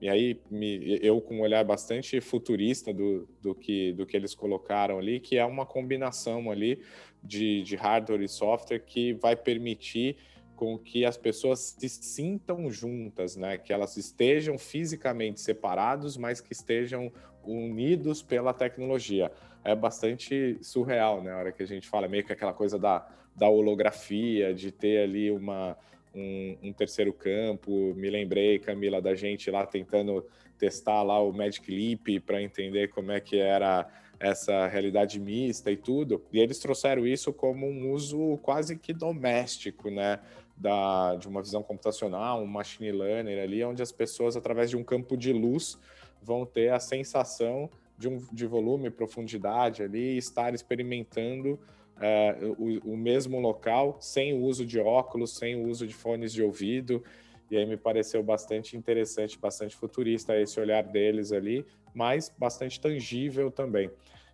e 0.00 0.08
aí 0.08 0.40
me, 0.48 0.98
eu 1.02 1.20
com 1.20 1.38
um 1.38 1.40
olhar 1.40 1.64
bastante 1.64 2.20
futurista 2.20 2.92
do, 2.92 3.28
do, 3.42 3.52
que, 3.52 3.92
do 3.94 4.06
que 4.06 4.16
eles 4.16 4.32
colocaram 4.32 4.98
ali, 4.98 5.18
que 5.18 5.36
é 5.36 5.44
uma 5.44 5.66
combinação 5.66 6.52
ali 6.52 6.80
de, 7.22 7.62
de 7.64 7.74
hardware 7.74 8.22
e 8.22 8.28
software 8.28 8.78
que 8.78 9.14
vai 9.14 9.34
permitir 9.34 10.16
com 10.58 10.76
que 10.76 11.04
as 11.04 11.16
pessoas 11.16 11.76
se 11.78 11.88
sintam 11.88 12.68
juntas, 12.68 13.36
né? 13.36 13.56
Que 13.56 13.72
elas 13.72 13.96
estejam 13.96 14.58
fisicamente 14.58 15.40
separados, 15.40 16.16
mas 16.16 16.40
que 16.40 16.52
estejam 16.52 17.12
unidos 17.44 18.22
pela 18.22 18.52
tecnologia. 18.52 19.30
É 19.62 19.72
bastante 19.72 20.58
surreal, 20.60 21.22
né? 21.22 21.32
A 21.32 21.36
hora 21.36 21.52
que 21.52 21.62
a 21.62 21.66
gente 21.66 21.88
fala 21.88 22.08
meio 22.08 22.24
que 22.24 22.32
aquela 22.32 22.52
coisa 22.52 22.76
da, 22.76 23.08
da 23.36 23.48
holografia, 23.48 24.52
de 24.52 24.72
ter 24.72 25.04
ali 25.04 25.30
uma, 25.30 25.78
um, 26.12 26.56
um 26.60 26.72
terceiro 26.72 27.12
campo. 27.12 27.94
Me 27.94 28.10
lembrei, 28.10 28.58
Camila, 28.58 29.00
da 29.00 29.14
gente 29.14 29.52
lá 29.52 29.64
tentando 29.64 30.26
testar 30.58 31.04
lá 31.04 31.22
o 31.22 31.32
Magic 31.32 31.70
Leap 31.70 32.20
para 32.26 32.42
entender 32.42 32.88
como 32.88 33.12
é 33.12 33.20
que 33.20 33.38
era 33.38 33.88
essa 34.18 34.66
realidade 34.66 35.20
mista 35.20 35.70
e 35.70 35.76
tudo. 35.76 36.20
E 36.32 36.40
eles 36.40 36.58
trouxeram 36.58 37.06
isso 37.06 37.32
como 37.32 37.64
um 37.64 37.92
uso 37.92 38.38
quase 38.38 38.76
que 38.76 38.92
doméstico, 38.92 39.88
né? 39.88 40.18
Da, 40.58 41.14
de 41.16 41.28
uma 41.28 41.40
visão 41.40 41.62
computacional, 41.62 42.42
um 42.42 42.46
machine 42.46 42.90
learning 42.90 43.38
ali, 43.38 43.64
onde 43.64 43.82
as 43.82 43.92
pessoas, 43.92 44.36
através 44.36 44.68
de 44.70 44.76
um 44.76 44.82
campo 44.82 45.16
de 45.16 45.32
luz, 45.32 45.78
vão 46.22 46.44
ter 46.44 46.72
a 46.72 46.80
sensação 46.80 47.70
de, 47.96 48.08
um, 48.08 48.18
de 48.32 48.46
volume, 48.46 48.90
profundidade 48.90 49.82
ali, 49.82 50.16
estar 50.16 50.54
experimentando 50.54 51.58
é, 52.00 52.36
o, 52.58 52.92
o, 52.92 52.96
mesmo 52.96 53.40
local 53.40 53.98
sem 54.00 54.32
o 54.32 54.42
uso 54.44 54.64
de 54.64 54.78
óculos, 54.78 55.36
sem 55.36 55.56
o 55.56 55.68
uso 55.68 55.86
de 55.86 55.94
fones 55.94 56.32
de 56.32 56.42
ouvido. 56.42 57.02
E 57.50 57.56
aí 57.56 57.64
me 57.64 57.76
pareceu 57.76 58.22
bastante 58.22 58.76
interessante, 58.76 59.38
bastante 59.38 59.74
futurista 59.74 60.38
esse 60.38 60.60
olhar 60.60 60.82
deles 60.84 61.32
ali, 61.32 61.64
mas 61.94 62.32
bastante 62.36 62.80
tangível 62.80 63.50
também. 63.50 63.90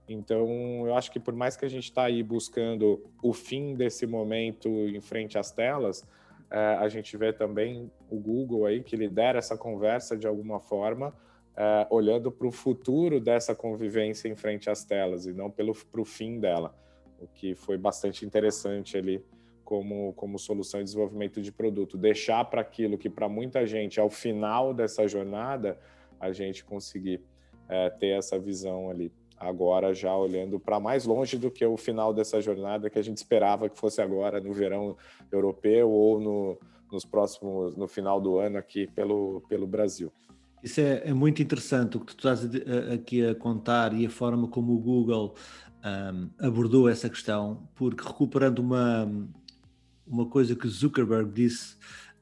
Então, 0.08 0.86
eu 0.86 0.94
acho 0.94 1.10
que 1.10 1.18
por 1.18 1.34
mais 1.34 1.56
que 1.56 1.64
a 1.64 1.68
gente 1.68 1.84
está 1.84 2.04
aí 2.04 2.22
buscando 2.22 3.02
o 3.22 3.32
fim 3.32 3.74
desse 3.74 4.06
momento 4.06 4.68
em 4.68 5.00
frente 5.00 5.38
às 5.38 5.50
telas, 5.50 6.06
é, 6.50 6.58
a 6.58 6.88
gente 6.88 7.16
vê 7.16 7.32
também 7.32 7.90
o 8.10 8.18
Google 8.18 8.66
aí 8.66 8.82
que 8.82 8.96
lidera 8.96 9.38
essa 9.38 9.56
conversa 9.56 10.16
de 10.16 10.26
alguma 10.26 10.60
forma, 10.60 11.14
é, 11.56 11.86
olhando 11.90 12.30
para 12.30 12.46
o 12.46 12.52
futuro 12.52 13.18
dessa 13.18 13.54
convivência 13.54 14.28
em 14.28 14.36
frente 14.36 14.68
às 14.68 14.84
telas 14.84 15.26
e 15.26 15.32
não 15.32 15.50
para 15.50 16.00
o 16.00 16.04
fim 16.04 16.38
dela, 16.38 16.76
o 17.18 17.26
que 17.26 17.54
foi 17.54 17.78
bastante 17.78 18.26
interessante 18.26 18.96
ali 18.96 19.24
como, 19.64 20.12
como 20.12 20.38
solução 20.38 20.80
de 20.80 20.84
desenvolvimento 20.84 21.40
de 21.40 21.50
produto. 21.50 21.96
Deixar 21.96 22.44
para 22.44 22.60
aquilo 22.60 22.98
que 22.98 23.08
para 23.08 23.28
muita 23.28 23.66
gente, 23.66 23.98
ao 23.98 24.10
final 24.10 24.74
dessa 24.74 25.08
jornada, 25.08 25.78
a 26.20 26.30
gente 26.30 26.64
conseguir 26.64 27.22
é, 27.68 27.88
ter 27.90 28.18
essa 28.18 28.38
visão 28.38 28.90
ali. 28.90 29.10
Agora, 29.38 29.92
já 29.92 30.16
olhando 30.16 30.58
para 30.58 30.78
mais 30.80 31.04
longe 31.04 31.36
do 31.36 31.50
que 31.50 31.64
o 31.64 31.76
final 31.76 32.14
dessa 32.14 32.40
jornada 32.40 32.88
que 32.88 32.98
a 32.98 33.02
gente 33.02 33.18
esperava 33.18 33.68
que 33.68 33.78
fosse 33.78 34.00
agora, 34.00 34.40
no 34.40 34.52
verão 34.52 34.96
europeu 35.30 35.90
ou 35.90 36.20
no, 36.20 36.58
nos 36.90 37.04
próximos, 37.04 37.76
no 37.76 37.88
final 37.88 38.20
do 38.20 38.38
ano 38.38 38.58
aqui 38.58 38.86
pelo, 38.94 39.42
pelo 39.48 39.66
Brasil. 39.66 40.12
Isso 40.62 40.80
é, 40.80 41.02
é, 41.04 41.12
muito 41.12 41.42
interessante 41.42 41.98
o 41.98 42.00
que 42.00 42.14
tu 42.14 42.26
estás 42.26 42.48
aqui 42.90 43.26
a 43.26 43.34
contar 43.34 43.92
e 43.92 44.06
a 44.06 44.10
forma 44.10 44.48
como 44.48 44.72
o 44.72 44.78
Google 44.78 45.34
um, 45.84 46.30
abordou 46.38 46.88
essa 46.88 47.10
questão, 47.10 47.68
porque 47.74 48.02
recuperando 48.02 48.60
uma, 48.60 49.06
uma 50.06 50.26
coisa 50.26 50.56
que 50.56 50.66
Zuckerberg 50.66 51.30
disse 51.32 51.74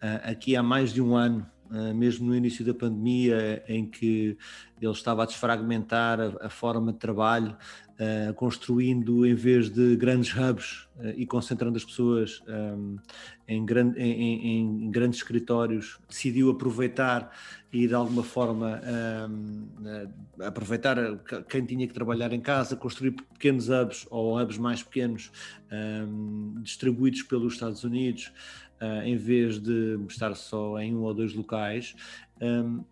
uh, 0.03 0.29
aqui 0.31 0.57
há 0.57 0.63
mais 0.63 0.93
de 0.93 1.01
um 1.01 1.15
ano, 1.15 1.47
mesmo 1.95 2.27
no 2.27 2.37
início 2.37 2.65
da 2.65 2.75
pandemia, 2.75 3.63
em 3.67 3.87
que 3.87 4.37
ele 4.81 4.93
estava 4.93 5.23
a 5.23 5.27
desfragmentar 5.27 6.19
a, 6.41 6.49
forma 6.51 6.93
de 6.93 6.99
trabalho, 6.99 7.57
uh, 7.93 8.35
construindo 8.35 9.25
em 9.25 9.35
vez 9.35 9.71
de 9.71 9.97
grandes 9.97 10.35
hubs 10.37 10.89
e 11.17 11.25
concentrando 11.25 11.77
as 11.77 11.85
pessoas 11.85 12.43
em, 13.49 13.65
grande, 13.65 13.99
em, 13.99 14.59
em, 14.59 14.91
grandes 14.91 15.19
escritórios, 15.19 15.99
decidiu 16.09 16.51
aproveitar 16.51 17.31
e 17.73 17.89
de 17.89 17.95
alguma 17.95 18.23
forma 18.23 18.81
aproveitar 20.41 20.97
quem 21.49 21.65
tinha 21.65 21.87
que 21.87 21.95
trabalhar 21.95 22.33
em 22.33 22.41
casa, 22.41 22.77
construir 22.77 23.13
pequenos 23.13 23.69
hubs 23.69 24.07
ou 24.11 24.39
hubs 24.39 24.59
mais 24.59 24.83
pequenos 24.83 25.33
distribuídos 26.63 27.23
pelos 27.23 27.55
Estados 27.55 27.83
Unidos, 27.83 28.33
uh, 28.83 29.03
em 29.05 29.17
vez 29.17 29.61
de 29.61 29.99
estar 30.09 30.35
só 30.35 30.79
em 30.79 30.95
um 30.95 31.03
ou 31.03 31.15
dois 31.15 31.33
locais. 31.35 31.95
Um, 32.41 32.83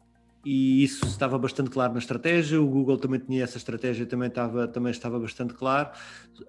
e 0.44 0.82
isso 0.82 1.04
estava 1.04 1.38
bastante 1.38 1.68
claro 1.68 1.92
na 1.92 1.99
estratégia. 1.99 2.61
O 2.61 2.66
Google 2.66 2.97
também 2.97 3.20
tinha 3.20 3.44
essa 3.44 3.59
estratégia, 3.59 4.06
também 4.06 4.28
estava, 4.28 4.66
também 4.66 4.90
estava 4.90 5.18
bastante 5.18 5.52
claro. 5.52 5.90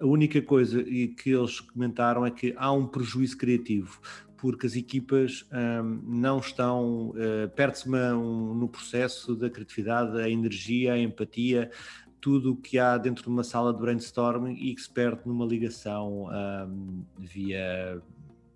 A 0.00 0.06
única 0.06 0.40
coisa 0.40 0.82
que 0.82 1.30
eles 1.30 1.60
comentaram 1.60 2.24
é 2.24 2.30
que 2.30 2.54
há 2.56 2.72
um 2.72 2.86
prejuízo 2.86 3.36
criativo, 3.36 4.00
porque 4.38 4.66
as 4.66 4.76
equipas 4.76 5.46
um, 5.52 6.00
não 6.04 6.38
estão, 6.38 7.10
uh, 7.10 7.48
perde-se 7.54 7.86
um, 7.88 8.54
no 8.54 8.66
processo 8.66 9.36
da 9.36 9.50
criatividade, 9.50 10.18
a 10.18 10.28
energia, 10.28 10.94
a 10.94 10.98
empatia, 10.98 11.70
tudo 12.18 12.52
o 12.52 12.56
que 12.56 12.78
há 12.78 12.96
dentro 12.96 13.24
de 13.24 13.28
uma 13.28 13.44
sala 13.44 13.74
de 13.74 13.80
brainstorming 13.80 14.54
e 14.54 14.74
que 14.74 14.80
se 14.80 14.88
perde 14.88 15.22
numa 15.26 15.44
ligação 15.44 16.28
um, 16.30 17.04
via 17.18 18.00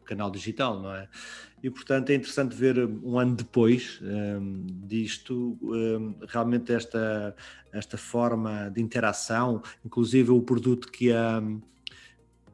canal 0.06 0.30
digital, 0.30 0.80
não 0.80 0.94
é? 0.94 1.08
E 1.62 1.70
portanto 1.70 2.10
é 2.10 2.14
interessante 2.14 2.54
ver 2.54 2.78
um 2.78 3.18
ano 3.18 3.34
depois 3.34 4.00
um, 4.02 4.66
disto, 4.86 5.58
um, 5.62 6.14
realmente 6.28 6.72
esta, 6.72 7.34
esta 7.72 7.96
forma 7.98 8.70
de 8.70 8.80
interação, 8.80 9.62
inclusive 9.84 10.30
o 10.30 10.40
produto 10.40 10.90
que 10.90 11.12
a 11.12 11.42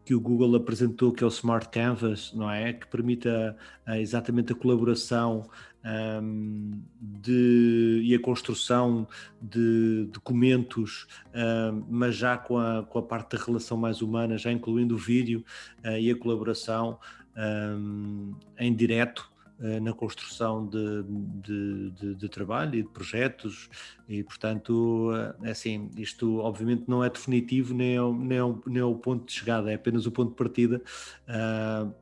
que 0.05 0.15
o 0.15 0.21
Google 0.21 0.57
apresentou, 0.57 1.13
que 1.13 1.23
é 1.23 1.27
o 1.27 1.31
Smart 1.31 1.69
Canvas, 1.69 2.33
não 2.35 2.51
é? 2.51 2.73
Que 2.73 2.87
permite 2.89 3.29
a, 3.29 3.55
a, 3.87 4.01
exatamente 4.01 4.53
a 4.53 4.57
colaboração 4.57 5.49
um, 5.85 6.83
de, 7.01 8.01
e 8.05 8.15
a 8.15 8.19
construção 8.21 9.07
de 9.41 10.09
documentos, 10.13 11.07
um, 11.35 11.85
mas 11.89 12.17
já 12.17 12.37
com 12.37 12.59
a, 12.59 12.83
com 12.83 12.99
a 12.99 13.03
parte 13.03 13.37
da 13.37 13.45
relação 13.45 13.77
mais 13.77 14.03
humana, 14.03 14.39
já 14.39 14.51
incluindo 14.51 14.95
o 14.95 14.99
vídeo 14.99 15.45
uh, 15.85 15.97
e 15.97 16.11
a 16.11 16.17
colaboração 16.17 16.99
um, 17.37 18.35
em 18.59 18.75
direto 18.75 19.31
uh, 19.59 19.81
na 19.81 19.93
construção 19.93 20.67
de, 20.67 21.03
de, 21.43 21.91
de, 21.91 22.15
de, 22.15 22.29
trabalho 22.29 22.75
e 22.75 22.83
de 22.83 22.89
projetos 22.89 23.69
e 24.09 24.23
portanto 24.23 25.11
uh, 25.13 25.49
assim 25.49 25.91
isto 25.97 26.39
obviamente 26.39 26.85
não 26.89 27.03
é 27.03 27.11
definitivo 27.11 27.75
nem 27.75 27.97
é, 27.97 28.01
nem, 28.01 28.39
é, 28.39 28.55
nem 28.67 28.79
é 28.79 28.85
o 28.85 28.95
ponto 28.95 29.27
de 29.27 29.33
chegada 29.33 29.71
é 29.71 29.75
apenas 29.75 30.07
o 30.07 30.13
ponto 30.13 30.31
de 30.31 30.37
partida 30.37 30.83
uh, 31.29 31.93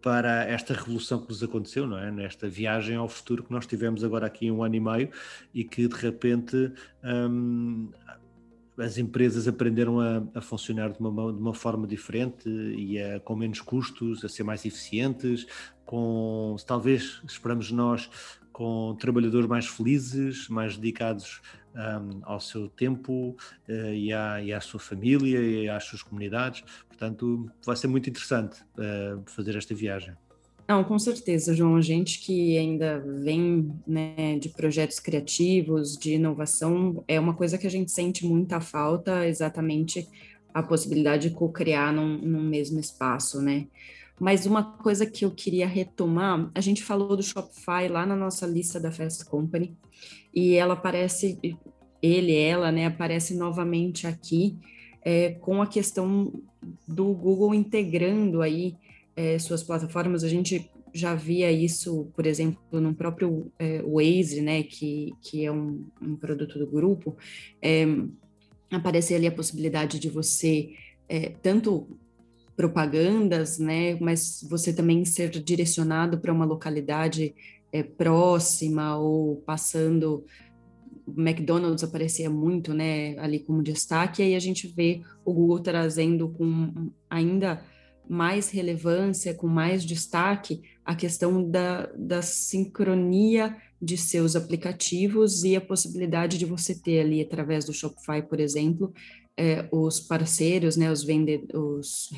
para 0.00 0.44
esta 0.44 0.74
revolução 0.74 1.20
que 1.20 1.28
nos 1.28 1.42
aconteceu, 1.42 1.86
não 1.86 1.98
é? 1.98 2.10
Nesta 2.10 2.48
viagem 2.48 2.96
ao 2.96 3.08
futuro 3.08 3.42
que 3.42 3.50
nós 3.50 3.66
tivemos 3.66 4.04
agora 4.04 4.26
aqui 4.26 4.50
um 4.50 4.62
ano 4.62 4.76
e 4.76 4.80
meio 4.80 5.10
e 5.52 5.64
que 5.64 5.88
de 5.88 5.94
repente 5.94 6.72
um, 7.04 7.90
as 8.78 8.98
empresas 8.98 9.48
aprenderam 9.48 10.00
a, 10.00 10.22
a 10.34 10.40
funcionar 10.40 10.92
de 10.92 11.00
uma, 11.00 11.32
de 11.32 11.38
uma, 11.38 11.54
forma 11.54 11.86
diferente 11.86 12.48
e 12.48 13.00
a, 13.00 13.20
com 13.20 13.34
menos 13.34 13.60
custos, 13.60 14.24
a 14.24 14.28
ser 14.28 14.44
mais 14.44 14.64
eficientes, 14.64 15.46
com 15.84 16.56
talvez 16.66 17.20
esperamos 17.26 17.70
nós 17.72 18.10
com 18.52 18.96
trabalhadores 18.98 19.48
mais 19.48 19.66
felizes, 19.66 20.48
mais 20.48 20.76
dedicados 20.76 21.40
um, 21.74 22.20
ao 22.24 22.40
seu 22.40 22.68
tempo 22.68 23.36
uh, 23.68 23.72
e, 23.94 24.12
à, 24.12 24.42
e, 24.42 24.52
à, 24.52 24.60
sua 24.60 24.80
família 24.80 25.38
e 25.38 25.68
às 25.68 25.84
suas 25.84 26.02
comunidades. 26.02 26.64
Portanto, 26.88 27.48
vai 27.64 27.76
ser 27.76 27.86
muito 27.86 28.10
interessante 28.10 28.60
uh, 28.74 29.22
fazer 29.26 29.56
esta 29.56 29.74
viagem. 29.74 30.16
Não, 30.68 30.84
com 30.84 30.98
certeza, 30.98 31.54
João. 31.54 31.76
A 31.76 31.80
gente 31.80 32.20
que 32.20 32.58
ainda 32.58 32.98
vem 32.98 33.72
né, 33.86 34.38
de 34.38 34.50
projetos 34.50 35.00
criativos, 35.00 35.96
de 35.96 36.14
inovação, 36.14 37.02
é 37.08 37.18
uma 37.18 37.32
coisa 37.32 37.56
que 37.56 37.66
a 37.66 37.70
gente 37.70 37.90
sente 37.90 38.26
muita 38.26 38.60
falta, 38.60 39.26
exatamente 39.26 40.06
a 40.52 40.62
possibilidade 40.62 41.30
de 41.30 41.34
co-criar 41.34 41.90
num, 41.90 42.18
num 42.18 42.42
mesmo 42.42 42.78
espaço, 42.78 43.40
né? 43.40 43.66
Mas 44.20 44.44
uma 44.44 44.62
coisa 44.62 45.06
que 45.06 45.24
eu 45.24 45.30
queria 45.30 45.66
retomar, 45.66 46.50
a 46.54 46.60
gente 46.60 46.82
falou 46.82 47.16
do 47.16 47.22
Shopify 47.22 47.88
lá 47.88 48.04
na 48.04 48.16
nossa 48.16 48.46
lista 48.46 48.78
da 48.78 48.90
Fast 48.90 49.24
Company, 49.24 49.74
e 50.34 50.54
ela 50.54 50.74
aparece, 50.74 51.38
ele, 52.02 52.34
ela, 52.34 52.70
né, 52.70 52.86
aparece 52.86 53.34
novamente 53.34 54.06
aqui 54.06 54.58
é, 55.02 55.30
com 55.30 55.62
a 55.62 55.66
questão 55.66 56.42
do 56.86 57.14
Google 57.14 57.54
integrando 57.54 58.42
aí 58.42 58.76
é, 59.18 59.36
suas 59.36 59.64
plataformas, 59.64 60.22
a 60.22 60.28
gente 60.28 60.70
já 60.94 61.12
via 61.12 61.50
isso, 61.50 62.08
por 62.14 62.24
exemplo, 62.24 62.80
no 62.80 62.94
próprio 62.94 63.50
é, 63.58 63.82
Waze, 63.82 64.40
né, 64.40 64.62
que, 64.62 65.12
que 65.20 65.44
é 65.44 65.50
um, 65.50 65.84
um 66.00 66.14
produto 66.14 66.56
do 66.56 66.68
grupo, 66.68 67.16
é, 67.60 67.84
aparecer 68.70 69.16
ali 69.16 69.26
a 69.26 69.32
possibilidade 69.32 69.98
de 69.98 70.08
você 70.08 70.70
é, 71.08 71.30
tanto 71.42 71.98
propagandas, 72.56 73.58
né, 73.58 73.98
mas 74.00 74.46
você 74.48 74.72
também 74.72 75.04
ser 75.04 75.30
direcionado 75.30 76.18
para 76.18 76.32
uma 76.32 76.44
localidade 76.44 77.34
é, 77.72 77.82
próxima 77.82 78.96
ou 78.98 79.38
passando 79.38 80.24
McDonald's 81.16 81.82
aparecia 81.82 82.30
muito, 82.30 82.72
né, 82.72 83.18
ali 83.18 83.40
como 83.40 83.64
destaque, 83.64 84.22
e 84.22 84.26
aí 84.26 84.34
a 84.36 84.40
gente 84.40 84.68
vê 84.68 85.02
o 85.24 85.32
Google 85.32 85.58
trazendo 85.58 86.28
com 86.28 86.92
ainda 87.10 87.60
mais 88.08 88.50
relevância, 88.50 89.34
com 89.34 89.46
mais 89.46 89.84
destaque, 89.84 90.62
a 90.84 90.94
questão 90.94 91.48
da, 91.48 91.86
da 91.96 92.22
sincronia 92.22 93.56
de 93.80 93.96
seus 93.96 94.34
aplicativos 94.34 95.44
e 95.44 95.54
a 95.54 95.60
possibilidade 95.60 96.38
de 96.38 96.46
você 96.46 96.74
ter 96.74 97.00
ali, 97.00 97.20
através 97.20 97.64
do 97.64 97.72
Shopify, 97.72 98.22
por 98.22 98.40
exemplo, 98.40 98.92
é, 99.36 99.68
os 99.70 100.00
parceiros, 100.00 100.76
né, 100.76 100.90
os 100.90 101.04
vendedores, 101.04 102.10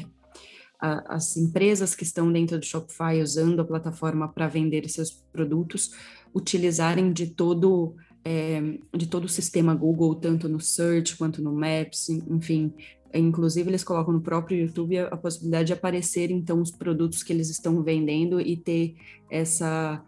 as 0.80 1.36
empresas 1.36 1.94
que 1.94 2.04
estão 2.04 2.32
dentro 2.32 2.58
do 2.58 2.64
Shopify 2.64 3.20
usando 3.20 3.60
a 3.60 3.64
plataforma 3.64 4.26
para 4.26 4.48
vender 4.48 4.88
seus 4.88 5.10
produtos, 5.10 5.90
utilizarem 6.34 7.12
de 7.12 7.26
todo 7.26 7.94
é, 8.24 8.60
de 8.94 9.06
todo 9.06 9.24
o 9.24 9.28
sistema 9.28 9.74
Google, 9.74 10.14
tanto 10.14 10.48
no 10.48 10.60
Search 10.60 11.16
quanto 11.16 11.42
no 11.42 11.52
Maps, 11.52 12.08
enfim, 12.08 12.72
Inclusive, 13.12 13.68
eles 13.68 13.82
colocam 13.82 14.12
no 14.12 14.20
próprio 14.20 14.58
YouTube 14.58 14.98
a, 14.98 15.06
a, 15.08 15.16
possibilidade 15.16 15.68
de 15.68 15.72
aparecer, 15.72 16.30
então, 16.30 16.60
os 16.60 16.70
produtos 16.70 17.22
que 17.22 17.32
eles 17.32 17.50
estão 17.50 17.82
vendendo 17.82 18.40
e 18.40 18.56
ter 18.56 18.94
essa, 19.28 20.02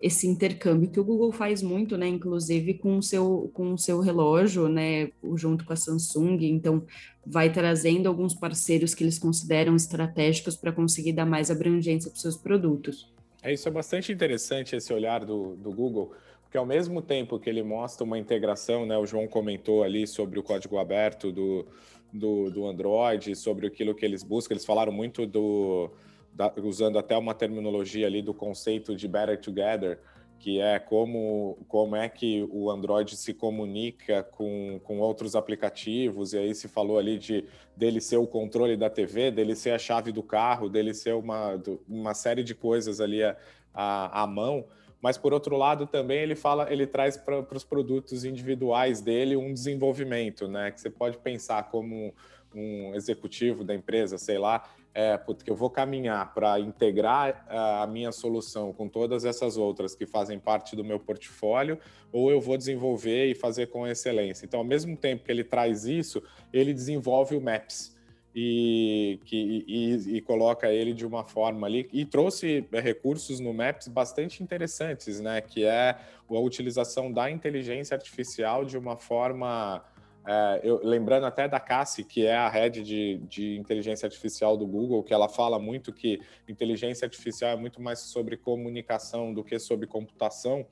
esse 0.00 0.26
intercâmbio 0.26 0.90
que 0.90 0.98
o 0.98 1.04
Google 1.04 1.32
faz 1.32 1.62
muito, 1.62 1.98
né? 1.98 2.08
Inclusive 2.08 2.74
com 2.74 2.96
o 2.98 3.02
seu, 3.02 3.50
com 3.52 3.74
o 3.74 3.78
seu 3.78 4.00
relógio, 4.00 4.68
né? 4.68 5.10
Junto 5.34 5.64
com 5.64 5.72
a 5.72 5.76
Samsung. 5.76 6.38
Então, 6.42 6.82
vai 7.26 7.52
trazendo 7.52 8.06
alguns 8.06 8.34
parceiros 8.34 8.94
que 8.94 9.04
eles 9.04 9.18
consideram 9.18 9.74
estratégicos 9.76 10.56
para 10.56 10.72
conseguir 10.72 11.12
dar 11.12 11.26
mais 11.26 11.50
abrangência 11.50 12.10
para 12.10 12.16
os 12.16 12.22
seus 12.22 12.36
produtos. 12.36 13.12
É 13.42 13.52
isso, 13.52 13.68
é 13.68 13.70
bastante 13.70 14.12
interessante 14.12 14.74
esse 14.74 14.92
olhar 14.92 15.24
do, 15.24 15.56
do 15.56 15.70
Google, 15.70 16.12
porque 16.42 16.56
ao 16.56 16.66
mesmo 16.66 17.02
tempo 17.02 17.38
que 17.38 17.50
ele 17.50 17.62
mostra 17.62 18.04
uma 18.04 18.18
integração, 18.18 18.86
né, 18.86 18.96
o 18.96 19.06
João 19.06 19.26
comentou 19.28 19.82
ali 19.82 20.06
sobre 20.06 20.38
o 20.38 20.42
código 20.42 20.78
aberto 20.78 21.30
do, 21.30 21.66
do, 22.12 22.50
do 22.50 22.66
Android, 22.66 23.34
sobre 23.34 23.66
aquilo 23.66 23.94
que 23.94 24.04
eles 24.04 24.22
buscam, 24.22 24.54
eles 24.54 24.64
falaram 24.64 24.92
muito 24.92 25.26
do, 25.26 25.90
da, 26.32 26.52
usando 26.62 26.98
até 26.98 27.16
uma 27.16 27.34
terminologia 27.34 28.06
ali 28.06 28.22
do 28.22 28.34
conceito 28.34 28.94
de 28.94 29.08
better 29.08 29.40
together, 29.40 29.98
que 30.38 30.60
é 30.60 30.78
como, 30.78 31.58
como 31.66 31.96
é 31.96 32.08
que 32.08 32.46
o 32.50 32.70
Android 32.70 33.16
se 33.16 33.32
comunica 33.32 34.22
com, 34.22 34.78
com 34.84 34.98
outros 34.98 35.34
aplicativos, 35.34 36.32
e 36.32 36.38
aí 36.38 36.54
se 36.54 36.68
falou 36.68 36.98
ali 36.98 37.18
de 37.18 37.44
dele 37.76 38.00
ser 38.00 38.18
o 38.18 38.26
controle 38.26 38.76
da 38.76 38.90
TV, 38.90 39.30
dele 39.30 39.56
ser 39.56 39.70
a 39.70 39.78
chave 39.78 40.12
do 40.12 40.22
carro, 40.22 40.68
dele 40.68 40.92
ser 40.92 41.14
uma, 41.14 41.60
uma 41.88 42.14
série 42.14 42.44
de 42.44 42.54
coisas 42.54 43.00
ali 43.00 43.22
à, 43.22 43.36
à, 43.74 44.26
mão, 44.26 44.66
mas 45.06 45.16
por 45.16 45.32
outro 45.32 45.56
lado 45.56 45.86
também 45.86 46.18
ele 46.18 46.34
fala, 46.34 46.66
ele 46.68 46.84
traz 46.84 47.16
para 47.16 47.46
os 47.54 47.62
produtos 47.62 48.24
individuais 48.24 49.00
dele 49.00 49.36
um 49.36 49.54
desenvolvimento, 49.54 50.48
né? 50.48 50.72
Que 50.72 50.80
você 50.80 50.90
pode 50.90 51.16
pensar 51.18 51.70
como 51.70 52.12
um 52.52 52.92
executivo 52.92 53.62
da 53.62 53.72
empresa, 53.72 54.18
sei 54.18 54.36
lá, 54.36 54.68
é, 54.92 55.16
porque 55.16 55.48
eu 55.48 55.54
vou 55.54 55.70
caminhar 55.70 56.34
para 56.34 56.58
integrar 56.58 57.46
a 57.48 57.86
minha 57.86 58.10
solução 58.10 58.72
com 58.72 58.88
todas 58.88 59.24
essas 59.24 59.56
outras 59.56 59.94
que 59.94 60.06
fazem 60.06 60.40
parte 60.40 60.74
do 60.74 60.82
meu 60.82 60.98
portfólio, 60.98 61.78
ou 62.10 62.32
eu 62.32 62.40
vou 62.40 62.56
desenvolver 62.56 63.26
e 63.26 63.34
fazer 63.36 63.68
com 63.68 63.86
excelência. 63.86 64.44
Então, 64.44 64.58
ao 64.58 64.66
mesmo 64.66 64.96
tempo 64.96 65.22
que 65.22 65.30
ele 65.30 65.44
traz 65.44 65.84
isso, 65.84 66.20
ele 66.52 66.74
desenvolve 66.74 67.36
o 67.36 67.40
Maps. 67.40 67.95
E, 68.38 69.18
que, 69.24 69.64
e, 69.66 70.16
e, 70.18 70.20
coloca 70.20 70.70
ele 70.70 70.92
de 70.92 71.06
uma 71.06 71.24
forma 71.24 71.66
ali 71.66 71.88
e 71.90 72.04
trouxe 72.04 72.68
recursos 72.70 73.40
no 73.40 73.54
Maps 73.54 73.88
bastante 73.88 74.42
interessantes, 74.42 75.20
né? 75.20 75.40
Que 75.40 75.64
é 75.64 75.96
a 76.28 76.38
utilização 76.38 77.10
da 77.10 77.30
inteligência 77.30 77.94
artificial 77.94 78.62
de 78.62 78.76
uma 78.76 78.98
forma 78.98 79.82
é, 80.26 80.60
eu, 80.64 80.80
lembrando 80.82 81.24
até 81.24 81.46
da 81.46 81.60
Cassie, 81.60 82.04
que 82.04 82.26
é 82.26 82.34
a 82.34 82.48
head 82.48 82.82
de, 82.82 83.18
de 83.28 83.56
inteligência 83.56 84.06
artificial 84.06 84.56
do 84.56 84.66
Google, 84.66 85.02
que 85.04 85.14
ela 85.14 85.28
fala 85.28 85.56
muito 85.56 85.92
que 85.92 86.20
inteligência 86.48 87.06
artificial 87.06 87.52
é 87.52 87.56
muito 87.56 87.80
mais 87.80 88.00
sobre 88.00 88.36
comunicação 88.36 89.32
do 89.32 89.44
que 89.44 89.56
sobre 89.60 89.86
computação. 89.86 90.66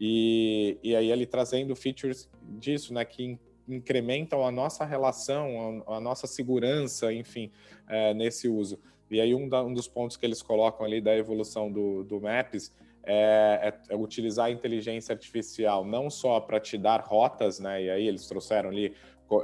E, 0.00 0.78
e 0.82 0.96
aí 0.96 1.10
ele 1.10 1.26
trazendo 1.26 1.76
features 1.76 2.30
disso, 2.42 2.94
né, 2.94 3.04
que 3.04 3.38
incrementam 3.68 4.46
a 4.46 4.50
nossa 4.50 4.84
relação, 4.84 5.84
a, 5.86 5.96
a 5.96 6.00
nossa 6.00 6.26
segurança, 6.26 7.12
enfim, 7.12 7.50
é, 7.88 8.14
nesse 8.14 8.48
uso. 8.48 8.78
E 9.10 9.20
aí 9.20 9.34
um, 9.34 9.48
da, 9.48 9.62
um, 9.62 9.72
dos 9.72 9.86
pontos 9.86 10.16
que 10.16 10.24
eles 10.26 10.42
colocam 10.42 10.84
ali 10.84 11.00
da 11.00 11.16
evolução 11.16 11.70
do, 11.70 12.04
do 12.04 12.20
Maps 12.20 12.72
é, 13.06 13.74
é, 13.90 13.94
é, 13.94 13.96
utilizar 13.96 14.46
a 14.46 14.50
inteligência 14.50 15.12
artificial 15.12 15.84
não 15.84 16.08
só 16.08 16.40
para 16.40 16.58
te 16.58 16.78
dar 16.78 17.00
rotas, 17.02 17.60
né? 17.60 17.82
E 17.82 17.90
aí 17.90 18.08
eles 18.08 18.26
trouxeram 18.26 18.70
ali 18.70 18.94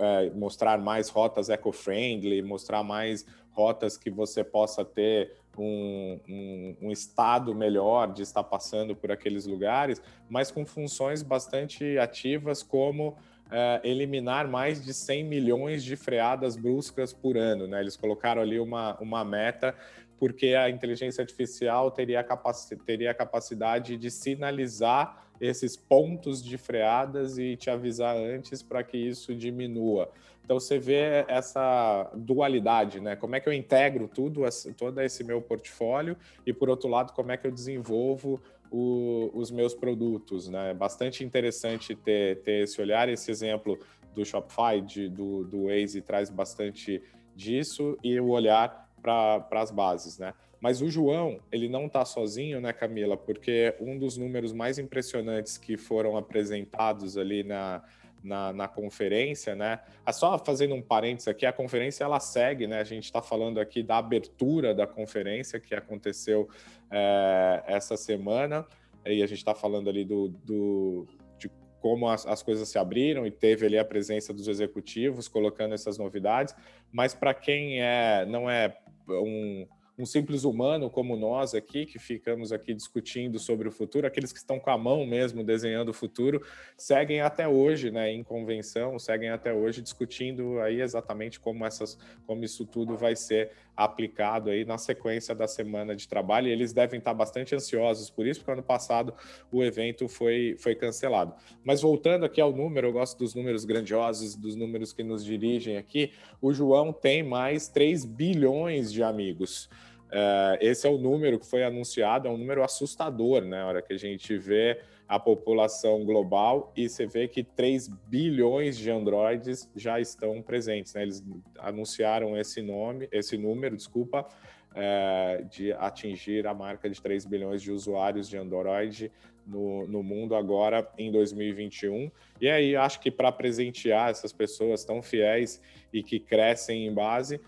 é, 0.00 0.30
mostrar 0.30 0.78
mais 0.78 1.08
rotas 1.08 1.50
eco-friendly, 1.50 2.42
mostrar 2.42 2.82
mais 2.82 3.26
rotas 3.50 3.98
que 3.98 4.10
você 4.10 4.42
possa 4.42 4.84
ter 4.84 5.34
um, 5.58 6.18
um, 6.28 6.76
um, 6.82 6.90
estado 6.90 7.54
melhor 7.54 8.12
de 8.12 8.22
estar 8.22 8.44
passando 8.44 8.94
por 8.96 9.12
aqueles 9.12 9.46
lugares, 9.46 10.00
mas 10.28 10.50
com 10.50 10.64
funções 10.64 11.22
bastante 11.22 11.98
ativas 11.98 12.62
como 12.62 13.16
é, 13.50 13.80
eliminar 13.82 14.48
mais 14.48 14.84
de 14.84 14.94
100 14.94 15.24
milhões 15.24 15.82
de 15.82 15.96
freadas 15.96 16.56
bruscas 16.56 17.12
por 17.12 17.36
ano. 17.36 17.66
Né? 17.66 17.80
Eles 17.80 17.96
colocaram 17.96 18.42
ali 18.42 18.58
uma, 18.58 18.96
uma 19.00 19.24
meta 19.24 19.74
porque 20.18 20.48
a 20.48 20.68
inteligência 20.68 21.22
artificial 21.22 21.90
teria 21.90 22.20
a, 22.20 22.24
capaci 22.24 22.76
teria 22.76 23.10
a 23.10 23.14
capacidade 23.14 23.96
de 23.96 24.10
sinalizar 24.10 25.26
esses 25.40 25.74
pontos 25.74 26.44
de 26.44 26.58
freadas 26.58 27.38
e 27.38 27.56
te 27.56 27.70
avisar 27.70 28.14
antes 28.14 28.62
para 28.62 28.84
que 28.84 28.98
isso 28.98 29.34
diminua. 29.34 30.12
Então 30.44 30.60
você 30.60 30.78
vê 30.78 31.24
essa 31.26 32.10
dualidade, 32.14 33.00
né? 33.00 33.16
Como 33.16 33.34
é 33.34 33.40
que 33.40 33.48
eu 33.48 33.52
integro 33.52 34.08
tudo, 34.08 34.42
todo 34.76 35.00
esse 35.00 35.24
meu 35.24 35.40
portfólio 35.40 36.16
e 36.44 36.52
por 36.52 36.68
outro 36.68 36.88
lado 36.88 37.12
como 37.12 37.32
é 37.32 37.36
que 37.36 37.46
eu 37.46 37.52
desenvolvo 37.52 38.42
o, 38.70 39.30
os 39.34 39.50
meus 39.50 39.74
produtos, 39.74 40.48
né? 40.48 40.72
Bastante 40.74 41.24
interessante 41.24 41.94
ter, 41.94 42.40
ter 42.42 42.64
esse 42.64 42.80
olhar, 42.80 43.08
esse 43.08 43.30
exemplo 43.30 43.78
do 44.14 44.24
Shopify, 44.24 44.80
de, 44.80 45.08
do, 45.08 45.44
do 45.44 45.64
Waze 45.64 46.00
traz 46.00 46.30
bastante 46.30 47.02
disso 47.34 47.98
e 48.02 48.18
o 48.20 48.28
olhar 48.28 48.88
para 49.02 49.46
as 49.52 49.70
bases, 49.70 50.18
né? 50.18 50.34
Mas 50.60 50.82
o 50.82 50.90
João, 50.90 51.40
ele 51.50 51.68
não 51.68 51.86
está 51.86 52.04
sozinho, 52.04 52.60
né, 52.60 52.72
Camila? 52.72 53.16
Porque 53.16 53.74
um 53.80 53.98
dos 53.98 54.18
números 54.18 54.52
mais 54.52 54.78
impressionantes 54.78 55.56
que 55.56 55.76
foram 55.78 56.18
apresentados 56.18 57.16
ali 57.16 57.42
na, 57.42 57.82
na, 58.22 58.52
na, 58.52 58.68
conferência, 58.68 59.54
né? 59.54 59.80
Ah, 60.04 60.12
só 60.12 60.38
fazendo 60.38 60.74
um 60.74 60.82
parênteses 60.82 61.28
aqui, 61.28 61.46
a 61.46 61.52
conferência 61.52 62.04
ela 62.04 62.20
segue, 62.20 62.66
né? 62.66 62.80
A 62.80 62.84
gente 62.84 63.04
está 63.04 63.22
falando 63.22 63.58
aqui 63.58 63.82
da 63.82 63.98
abertura 63.98 64.74
da 64.74 64.86
conferência 64.86 65.58
que 65.58 65.74
aconteceu 65.74 66.48
é, 66.90 67.62
essa 67.66 67.96
semana, 67.96 68.66
e 69.06 69.22
a 69.22 69.26
gente 69.26 69.38
está 69.38 69.54
falando 69.54 69.88
ali 69.88 70.04
do, 70.04 70.28
do 70.28 71.06
de 71.38 71.50
como 71.80 72.08
as, 72.08 72.26
as, 72.26 72.42
coisas 72.42 72.68
se 72.68 72.78
abriram 72.78 73.26
e 73.26 73.30
teve 73.30 73.64
ali 73.66 73.78
a 73.78 73.84
presença 73.84 74.32
dos 74.34 74.48
executivos 74.48 75.26
colocando 75.28 75.74
essas 75.74 75.96
novidades, 75.96 76.54
mas 76.92 77.14
para 77.14 77.32
quem 77.32 77.80
é 77.80 78.26
não 78.26 78.50
é 78.50 78.76
um, 79.08 79.66
um 80.00 80.06
simples 80.06 80.44
humano 80.44 80.88
como 80.88 81.16
nós 81.16 81.54
aqui, 81.54 81.84
que 81.84 81.98
ficamos 81.98 82.52
aqui 82.52 82.72
discutindo 82.72 83.38
sobre 83.38 83.68
o 83.68 83.70
futuro, 83.70 84.06
aqueles 84.06 84.32
que 84.32 84.38
estão 84.38 84.58
com 84.58 84.70
a 84.70 84.78
mão 84.78 85.06
mesmo 85.06 85.44
desenhando 85.44 85.90
o 85.90 85.94
futuro, 85.94 86.42
seguem 86.76 87.20
até 87.20 87.46
hoje, 87.46 87.90
né, 87.90 88.10
em 88.10 88.22
convenção, 88.22 88.98
seguem 88.98 89.28
até 89.28 89.52
hoje 89.52 89.82
discutindo 89.82 90.58
aí 90.60 90.80
exatamente 90.80 91.38
como 91.38 91.66
essas, 91.66 91.98
como 92.26 92.44
isso 92.44 92.64
tudo 92.64 92.96
vai 92.96 93.14
ser 93.14 93.50
aplicado 93.76 94.50
aí 94.50 94.64
na 94.64 94.76
sequência 94.76 95.34
da 95.34 95.48
semana 95.48 95.96
de 95.96 96.06
trabalho. 96.06 96.48
E 96.48 96.52
eles 96.52 96.72
devem 96.72 96.98
estar 96.98 97.14
bastante 97.14 97.54
ansiosos 97.54 98.10
por 98.10 98.26
isso, 98.26 98.40
porque 98.40 98.52
ano 98.52 98.62
passado 98.62 99.14
o 99.50 99.64
evento 99.64 100.08
foi, 100.08 100.56
foi 100.58 100.74
cancelado. 100.74 101.34
Mas 101.64 101.80
voltando 101.80 102.24
aqui 102.24 102.40
ao 102.40 102.52
número, 102.52 102.88
eu 102.88 102.92
gosto 102.92 103.18
dos 103.18 103.34
números 103.34 103.64
grandiosos, 103.64 104.34
dos 104.34 104.54
números 104.54 104.92
que 104.92 105.02
nos 105.02 105.24
dirigem 105.24 105.76
aqui. 105.76 106.12
O 106.40 106.52
João 106.52 106.92
tem 106.92 107.22
mais 107.22 107.68
3 107.68 108.04
bilhões 108.04 108.92
de 108.92 109.02
amigos. 109.02 109.68
Uh, 110.10 110.58
esse 110.60 110.86
é 110.86 110.90
o 110.90 110.98
número 110.98 111.38
que 111.38 111.46
foi 111.46 111.62
anunciado, 111.62 112.26
é 112.26 112.30
um 112.30 112.36
número 112.36 112.64
assustador, 112.64 113.42
né? 113.42 113.62
A 113.62 113.66
hora 113.66 113.82
que 113.82 113.92
a 113.92 113.98
gente 113.98 114.36
vê 114.36 114.80
a 115.08 115.18
população 115.18 116.04
global 116.04 116.72
e 116.76 116.88
você 116.88 117.06
vê 117.06 117.28
que 117.28 117.44
3 117.44 117.88
bilhões 118.08 118.76
de 118.76 118.90
androides 118.90 119.70
já 119.74 120.00
estão 120.00 120.42
presentes, 120.42 120.94
né? 120.94 121.02
Eles 121.02 121.24
anunciaram 121.58 122.36
esse 122.36 122.60
nome, 122.60 123.08
esse 123.12 123.38
número, 123.38 123.76
desculpa, 123.76 124.26
uh, 124.72 125.44
de 125.44 125.72
atingir 125.74 126.44
a 126.46 126.54
marca 126.54 126.90
de 126.90 127.00
3 127.00 127.24
bilhões 127.24 127.62
de 127.62 127.70
usuários 127.70 128.28
de 128.28 128.36
Android 128.36 129.12
no, 129.46 129.86
no 129.86 130.02
mundo 130.02 130.34
agora 130.34 130.88
em 130.98 131.10
2021. 131.10 132.10
E 132.40 132.48
aí 132.48 132.74
acho 132.74 133.00
que 133.00 133.10
para 133.12 133.30
presentear 133.30 134.10
essas 134.10 134.32
pessoas 134.32 134.84
tão 134.84 135.02
fiéis 135.02 135.60
e 135.92 136.02
que 136.02 136.18
crescem 136.18 136.86
em 136.86 136.92
base, 136.92 137.40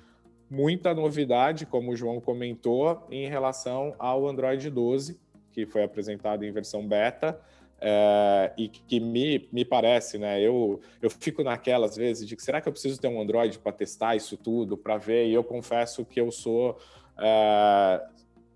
muita 0.52 0.92
novidade, 0.92 1.64
como 1.64 1.92
o 1.92 1.96
João 1.96 2.20
comentou, 2.20 3.06
em 3.10 3.26
relação 3.26 3.94
ao 3.98 4.28
Android 4.28 4.68
12, 4.68 5.18
que 5.50 5.64
foi 5.64 5.82
apresentado 5.82 6.44
em 6.44 6.52
versão 6.52 6.86
beta. 6.86 7.40
É, 7.84 8.52
e 8.56 8.68
que 8.68 9.00
me, 9.00 9.48
me 9.50 9.64
parece, 9.64 10.16
né? 10.16 10.40
Eu, 10.40 10.80
eu 11.00 11.10
fico 11.10 11.42
naquelas 11.42 11.96
vezes 11.96 12.28
de 12.28 12.36
que 12.36 12.42
será 12.42 12.60
que 12.60 12.68
eu 12.68 12.72
preciso 12.72 13.00
ter 13.00 13.08
um 13.08 13.20
Android 13.20 13.58
para 13.58 13.72
testar 13.72 14.14
isso 14.14 14.36
tudo, 14.36 14.76
para 14.76 14.98
ver? 14.98 15.26
E 15.26 15.34
eu 15.34 15.42
confesso 15.42 16.04
que 16.04 16.20
eu 16.20 16.30
sou 16.30 16.78
é, 17.18 18.00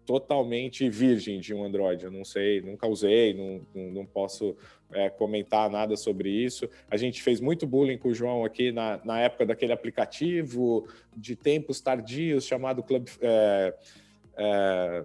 totalmente 0.07 0.89
virgem 0.89 1.41
de 1.41 1.53
um 1.53 1.65
Android. 1.65 2.05
Eu 2.05 2.11
não 2.11 2.25
sei, 2.25 2.63
nunca 2.63 2.87
usei, 2.87 3.35
não, 3.35 3.91
não, 3.93 4.07
posso 4.07 4.57
é, 4.93 5.11
comentar 5.11 5.69
nada 5.69 5.97
sobre 5.97 6.31
isso. 6.31 6.69
A 6.89 6.97
gente 6.97 7.23
fez 7.23 7.41
muito 7.41 7.67
bullying 7.67 7.99
com 7.99 8.09
o 8.09 8.15
João 8.15 8.45
aqui 8.45 8.71
na, 8.71 9.01
na 9.05 9.21
época 9.21 9.45
daquele 9.45 9.73
aplicativo 9.73 10.87
de 11.17 11.35
tempos 11.35 11.81
tardios 11.81 12.47
chamado 12.47 12.83
Club. 12.83 13.09
É, 13.21 13.75
é, 14.37 15.05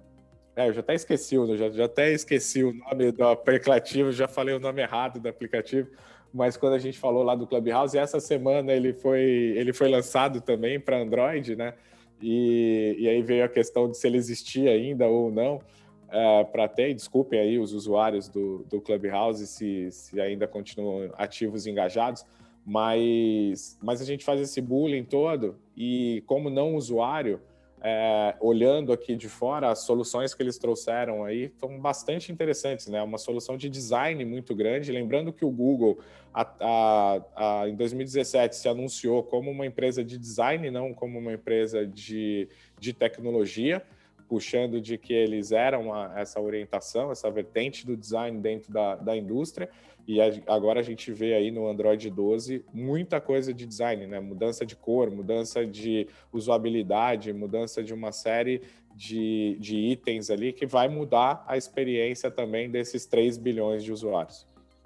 é, 0.55 0.67
eu 0.67 0.73
já 0.73 0.81
até 0.81 0.93
esqueci, 0.93 1.35
já, 1.57 1.69
já 1.69 1.85
até 1.85 2.11
esqueci 2.13 2.63
o 2.63 2.73
nome 2.73 3.11
do 3.11 3.23
aplicativo, 3.23 4.11
já 4.11 4.27
falei 4.27 4.53
o 4.53 4.59
nome 4.59 4.81
errado 4.81 5.19
do 5.19 5.27
aplicativo, 5.27 5.89
mas 6.33 6.55
quando 6.55 6.73
a 6.73 6.79
gente 6.79 6.99
falou 6.99 7.23
lá 7.23 7.35
do 7.35 7.47
Clubhouse, 7.47 7.97
essa 7.97 8.19
semana 8.19 8.71
ele 8.71 8.93
foi, 8.93 9.21
ele 9.55 9.73
foi 9.73 9.89
lançado 9.89 10.41
também 10.41 10.79
para 10.79 11.01
Android, 11.01 11.55
né? 11.55 11.73
E, 12.21 12.95
e 12.99 13.09
aí 13.09 13.21
veio 13.21 13.43
a 13.43 13.49
questão 13.49 13.89
de 13.89 13.97
se 13.97 14.07
ele 14.07 14.17
existia 14.17 14.71
ainda 14.71 15.07
ou 15.07 15.31
não. 15.31 15.59
Uh, 16.07 16.45
para 16.51 16.67
ter, 16.67 16.93
desculpem 16.93 17.39
aí 17.39 17.57
os 17.57 17.71
usuários 17.71 18.27
do, 18.27 18.65
do 18.69 18.81
Clubhouse 18.81 19.47
se, 19.47 19.89
se 19.91 20.19
ainda 20.19 20.45
continuam 20.45 21.09
ativos 21.17 21.65
e 21.65 21.71
engajados, 21.71 22.25
mas, 22.65 23.77
mas 23.81 24.01
a 24.01 24.05
gente 24.05 24.25
faz 24.25 24.41
esse 24.41 24.59
bullying 24.59 25.05
todo 25.05 25.55
e 25.75 26.21
como 26.27 26.49
não 26.49 26.75
usuário, 26.75 27.39
é, 27.83 28.35
olhando 28.39 28.93
aqui 28.93 29.15
de 29.15 29.27
fora, 29.27 29.71
as 29.71 29.79
soluções 29.79 30.35
que 30.35 30.43
eles 30.43 30.57
trouxeram 30.57 31.25
aí 31.25 31.45
estão 31.45 31.79
bastante 31.79 32.31
interessantes, 32.31 32.87
né? 32.87 33.01
Uma 33.01 33.17
solução 33.17 33.57
de 33.57 33.69
design 33.69 34.23
muito 34.23 34.53
grande. 34.53 34.91
Lembrando 34.91 35.33
que 35.33 35.43
o 35.43 35.49
Google, 35.49 35.99
a, 36.31 36.41
a, 36.59 37.61
a, 37.61 37.69
em 37.69 37.75
2017, 37.75 38.55
se 38.55 38.69
anunciou 38.69 39.23
como 39.23 39.49
uma 39.49 39.65
empresa 39.65 40.03
de 40.03 40.17
design, 40.17 40.69
não 40.69 40.93
como 40.93 41.17
uma 41.17 41.33
empresa 41.33 41.85
de, 41.85 42.47
de 42.79 42.93
tecnologia, 42.93 43.83
puxando 44.29 44.79
de 44.79 44.97
que 44.97 45.11
eles 45.11 45.51
eram 45.51 45.91
essa 46.15 46.39
orientação, 46.39 47.11
essa 47.11 47.29
vertente 47.31 47.85
do 47.85 47.97
design 47.97 48.39
dentro 48.39 48.71
da, 48.71 48.95
da 48.95 49.17
indústria. 49.17 49.69
E 50.07 50.19
agora 50.47 50.79
a 50.79 50.83
gente 50.83 51.11
vê 51.11 51.33
aí 51.33 51.51
no 51.51 51.67
Android 51.67 52.09
12 52.09 52.65
muita 52.73 53.21
coisa 53.21 53.53
de 53.53 53.65
design, 53.65 54.07
né? 54.07 54.19
Mudança 54.19 54.65
de 54.65 54.75
cor, 54.75 55.11
mudança 55.11 55.65
de 55.65 56.07
usabilidade, 56.33 57.31
mudança 57.31 57.83
de 57.83 57.93
uma 57.93 58.11
série 58.11 58.61
de, 58.95 59.57
de 59.59 59.77
itens 59.77 60.29
ali 60.29 60.51
que 60.51 60.65
vai 60.65 60.89
mudar 60.89 61.43
a 61.47 61.57
experiência 61.57 62.29
também 62.29 62.69
desses 62.69 63.05
3 63.05 63.37
bilhões 63.37 63.83
de 63.83 63.91
usuários. 63.91 64.45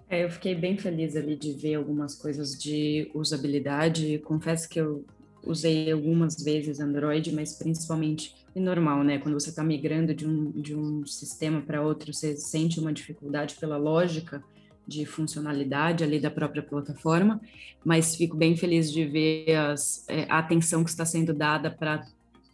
É, 0.09 0.23
eu 0.23 0.29
fiquei 0.29 0.53
bem 0.53 0.77
feliz 0.77 1.15
ali 1.15 1.35
de 1.35 1.53
ver 1.53 1.75
algumas 1.75 2.15
coisas 2.15 2.57
de 2.57 3.09
usabilidade. 3.13 4.19
Confesso 4.19 4.69
que 4.69 4.79
eu 4.79 5.03
usei 5.43 5.91
algumas 5.91 6.35
vezes 6.43 6.79
Android, 6.79 7.33
mas 7.33 7.53
principalmente 7.53 8.35
é 8.55 8.59
normal, 8.59 9.03
né? 9.03 9.17
Quando 9.17 9.39
você 9.39 9.49
está 9.49 9.63
migrando 9.63 10.13
de 10.13 10.27
um, 10.27 10.51
de 10.51 10.75
um 10.75 11.05
sistema 11.05 11.61
para 11.61 11.81
outro, 11.81 12.13
você 12.13 12.35
sente 12.35 12.79
uma 12.79 12.93
dificuldade 12.93 13.55
pela 13.55 13.77
lógica 13.77 14.43
de 14.87 15.05
funcionalidade 15.05 16.03
ali 16.03 16.19
da 16.19 16.29
própria 16.29 16.61
plataforma, 16.61 17.41
mas 17.83 18.15
fico 18.15 18.35
bem 18.35 18.55
feliz 18.55 18.91
de 18.91 19.05
ver 19.05 19.55
as, 19.55 20.05
é, 20.07 20.25
a 20.29 20.39
atenção 20.39 20.83
que 20.83 20.89
está 20.89 21.05
sendo 21.05 21.33
dada 21.33 21.71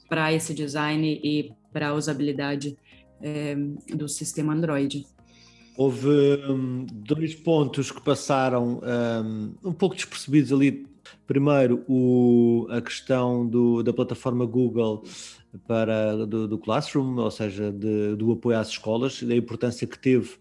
para 0.09 0.33
esse 0.33 0.53
design 0.53 1.19
e 1.23 1.51
para 1.71 1.89
a 1.89 1.93
usabilidade 1.93 2.77
é, 3.21 3.55
do 3.95 4.07
sistema 4.07 4.53
Android. 4.53 5.05
Houve 5.77 6.07
um, 6.49 6.85
dois 6.91 7.33
pontos 7.33 7.91
que 7.91 8.01
passaram 8.01 8.81
um, 8.83 9.69
um 9.69 9.73
pouco 9.73 9.95
despercebidos 9.95 10.51
ali. 10.51 10.85
Primeiro, 11.25 11.83
o, 11.87 12.67
a 12.69 12.81
questão 12.81 13.47
do, 13.47 13.81
da 13.81 13.93
plataforma 13.93 14.45
Google 14.45 15.03
para 15.67 16.25
do, 16.25 16.47
do 16.47 16.57
Classroom, 16.57 17.17
ou 17.17 17.31
seja, 17.31 17.71
de, 17.71 18.15
do 18.15 18.31
apoio 18.31 18.57
às 18.57 18.69
escolas, 18.69 19.21
da 19.23 19.35
importância 19.35 19.87
que 19.87 19.97
teve 19.97 20.31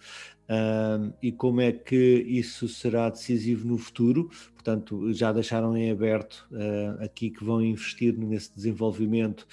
e 1.23 1.31
como 1.33 1.61
é 1.61 1.73
que 1.73 1.97
isso 2.27 2.69
será 2.69 3.09
decisivo 3.09 3.69
no 3.69 3.79
futuro. 3.79 4.31
Portanto, 4.55 5.13
já 5.13 5.33
deixaram 5.33 5.77
em 5.77 5.91
aberto 5.91 6.47
uh, 6.51 7.03
aqui 7.03 7.31
que 7.31 7.45
vão 7.45 7.63
investir 7.63 8.17
nesse 8.19 8.55
desenvolvimento 8.55 9.47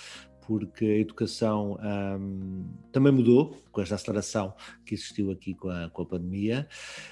porque 0.48 0.86
a 0.86 0.98
educação 0.98 1.78
um, 1.84 2.66
também 2.94 3.12
mudou 3.12 3.58
com 3.70 3.82
esta 3.82 3.96
aceleração 3.96 4.54
que 4.86 4.96
existiu 4.96 5.30
aqui 5.30 5.54
com 5.54 5.70
a, 5.70 5.90
com 5.90 6.04
a 6.04 6.06
pandemia. 6.06 6.66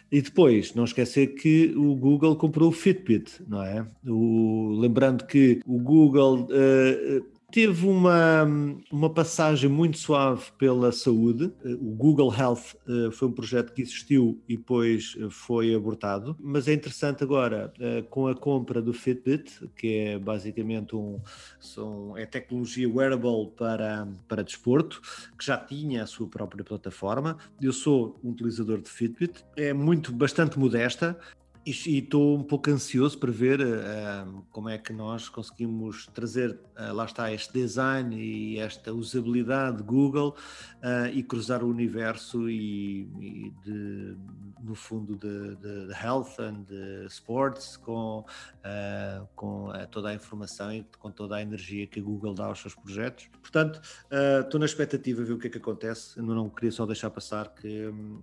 E 0.10 0.22
depois, 0.22 0.74
não 0.74 0.86
esquecer 0.86 1.36
que 1.36 1.74
o 1.76 1.96
Google 1.96 2.38
comprou 2.38 2.70
o 2.70 2.72
Fitbit, 2.72 3.44
não 3.46 3.62
é? 3.62 3.86
O, 4.08 4.78
lembrando 4.80 5.26
que 5.26 5.60
o 5.66 5.78
Google 5.78 6.44
uh, 6.46 7.35
teve 7.56 7.88
uma, 7.88 8.44
uma 8.92 9.10
passagem 9.10 9.70
muito 9.70 9.98
suave 9.98 10.44
pela 10.58 10.92
saúde. 10.92 11.54
O 11.64 11.96
Google 11.96 12.36
Health 12.38 12.76
uh, 12.86 13.10
foi 13.14 13.30
um 13.30 13.32
projeto 13.32 13.72
que 13.72 13.82
existiu 13.82 14.44
e 14.46 14.58
depois 14.58 15.16
uh, 15.16 15.30
foi 15.32 15.74
abortado, 15.74 16.36
mas 16.38 16.68
é 16.68 16.74
interessante 16.74 17.24
agora 17.24 17.72
uh, 17.80 18.04
com 18.10 18.28
a 18.28 18.36
compra 18.36 18.82
do 18.82 18.92
Fitbit, 18.92 19.70
que 19.74 20.00
é 20.00 20.20
basicamente 20.20 20.98
um 20.98 21.22
são, 21.58 22.18
é 22.18 22.26
tecnologia 22.26 22.90
wearable 22.90 23.50
para, 23.56 24.06
para 24.28 24.44
desporto, 24.44 25.02
que 25.40 25.46
já 25.46 25.56
tinha 25.58 26.04
a 26.04 26.06
sua 26.06 26.28
própria 26.28 26.62
plataforma. 26.62 27.38
Eu 27.62 27.72
sou 27.72 28.20
um 28.22 28.32
utilizador 28.32 28.82
de 28.82 28.90
Fitbit, 28.90 29.46
é 29.56 29.72
muito 29.72 30.12
bastante 30.12 30.60
modesta, 30.60 31.18
e 31.66 31.98
estou 31.98 32.38
um 32.38 32.44
pouco 32.44 32.70
ansioso 32.70 33.18
para 33.18 33.32
ver 33.32 33.60
uh, 33.60 34.46
como 34.52 34.70
é 34.70 34.78
que 34.78 34.94
nós 34.94 35.28
conseguimos 35.28 36.06
trazer, 36.14 36.52
uh, 36.52 36.94
lá 36.94 37.06
está, 37.06 37.34
este 37.34 37.54
design 37.54 38.16
e 38.16 38.60
esta 38.60 38.94
usabilidade 38.94 39.78
de 39.78 39.84
Google 39.84 40.36
uh, 40.84 41.08
e 41.12 41.24
cruzar 41.24 41.64
o 41.64 41.68
universo 41.68 42.48
e, 42.48 43.10
e 43.20 43.54
de, 43.64 44.16
no 44.62 44.76
fundo 44.76 45.16
de, 45.16 45.56
de, 45.56 45.88
de, 45.88 45.94
health 45.94 46.40
and 46.40 46.66
sports 47.08 47.78
com, 47.78 48.24
com 49.36 49.72
toda 49.92 50.10
a 50.10 50.14
informação 50.14 50.72
e 50.72 50.86
com 51.00 51.10
toda 51.10 51.38
a 51.38 51.42
energia 51.42 51.88
que 51.88 52.00
a 52.00 52.04
Google 52.04 52.34
dá 52.36 52.46
aos 52.46 52.60
seus 52.60 52.76
projetos. 52.76 53.28
Portanto, 53.42 53.82
estou 54.44 54.60
na 54.60 54.66
expectativa 54.66 55.22
de 55.22 55.28
ver 55.28 55.34
o 55.34 55.38
que 55.40 55.48
é 55.48 55.50
que 55.50 55.58
acontece. 55.58 56.18
Eu 56.18 56.24
não 56.24 56.50
queria 56.50 56.72
só 56.72 56.86
deixar 56.86 57.10
passar 57.10 57.54
que 57.54 57.88
um, 57.88 58.22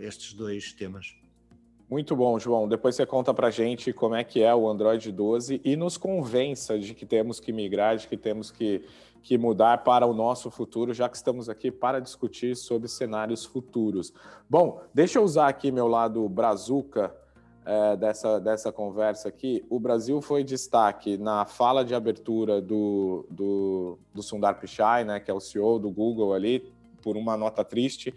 estes 0.00 0.32
dois 0.34 0.72
temas. 0.72 1.14
Muito 1.90 2.14
bom, 2.14 2.38
João. 2.38 2.68
Depois 2.68 2.96
você 2.96 3.06
conta 3.06 3.32
para 3.32 3.48
gente 3.48 3.94
como 3.94 4.14
é 4.14 4.22
que 4.22 4.42
é 4.42 4.54
o 4.54 4.68
Android 4.68 5.10
12 5.10 5.62
e 5.64 5.74
nos 5.74 5.96
convença 5.96 6.78
de 6.78 6.92
que 6.92 7.06
temos 7.06 7.40
que 7.40 7.50
migrar, 7.50 7.96
de 7.96 8.06
que 8.06 8.16
temos 8.16 8.50
que, 8.50 8.84
que 9.22 9.38
mudar 9.38 9.82
para 9.84 10.06
o 10.06 10.12
nosso 10.12 10.50
futuro, 10.50 10.92
já 10.92 11.08
que 11.08 11.16
estamos 11.16 11.48
aqui 11.48 11.70
para 11.70 11.98
discutir 11.98 12.54
sobre 12.56 12.88
cenários 12.88 13.46
futuros. 13.46 14.12
Bom, 14.50 14.82
deixa 14.92 15.18
eu 15.18 15.22
usar 15.22 15.48
aqui 15.48 15.72
meu 15.72 15.88
lado 15.88 16.28
brazuca 16.28 17.10
é, 17.64 17.96
dessa, 17.96 18.38
dessa 18.38 18.70
conversa 18.70 19.30
aqui. 19.30 19.64
O 19.70 19.80
Brasil 19.80 20.20
foi 20.20 20.44
destaque 20.44 21.16
na 21.16 21.46
fala 21.46 21.82
de 21.86 21.94
abertura 21.94 22.60
do, 22.60 23.24
do, 23.30 23.98
do 24.12 24.22
Sundar 24.22 24.60
Pichai, 24.60 25.04
né, 25.04 25.20
que 25.20 25.30
é 25.30 25.34
o 25.34 25.40
CEO 25.40 25.78
do 25.78 25.90
Google 25.90 26.34
ali, 26.34 26.70
por 27.00 27.16
uma 27.16 27.34
nota 27.34 27.64
triste 27.64 28.12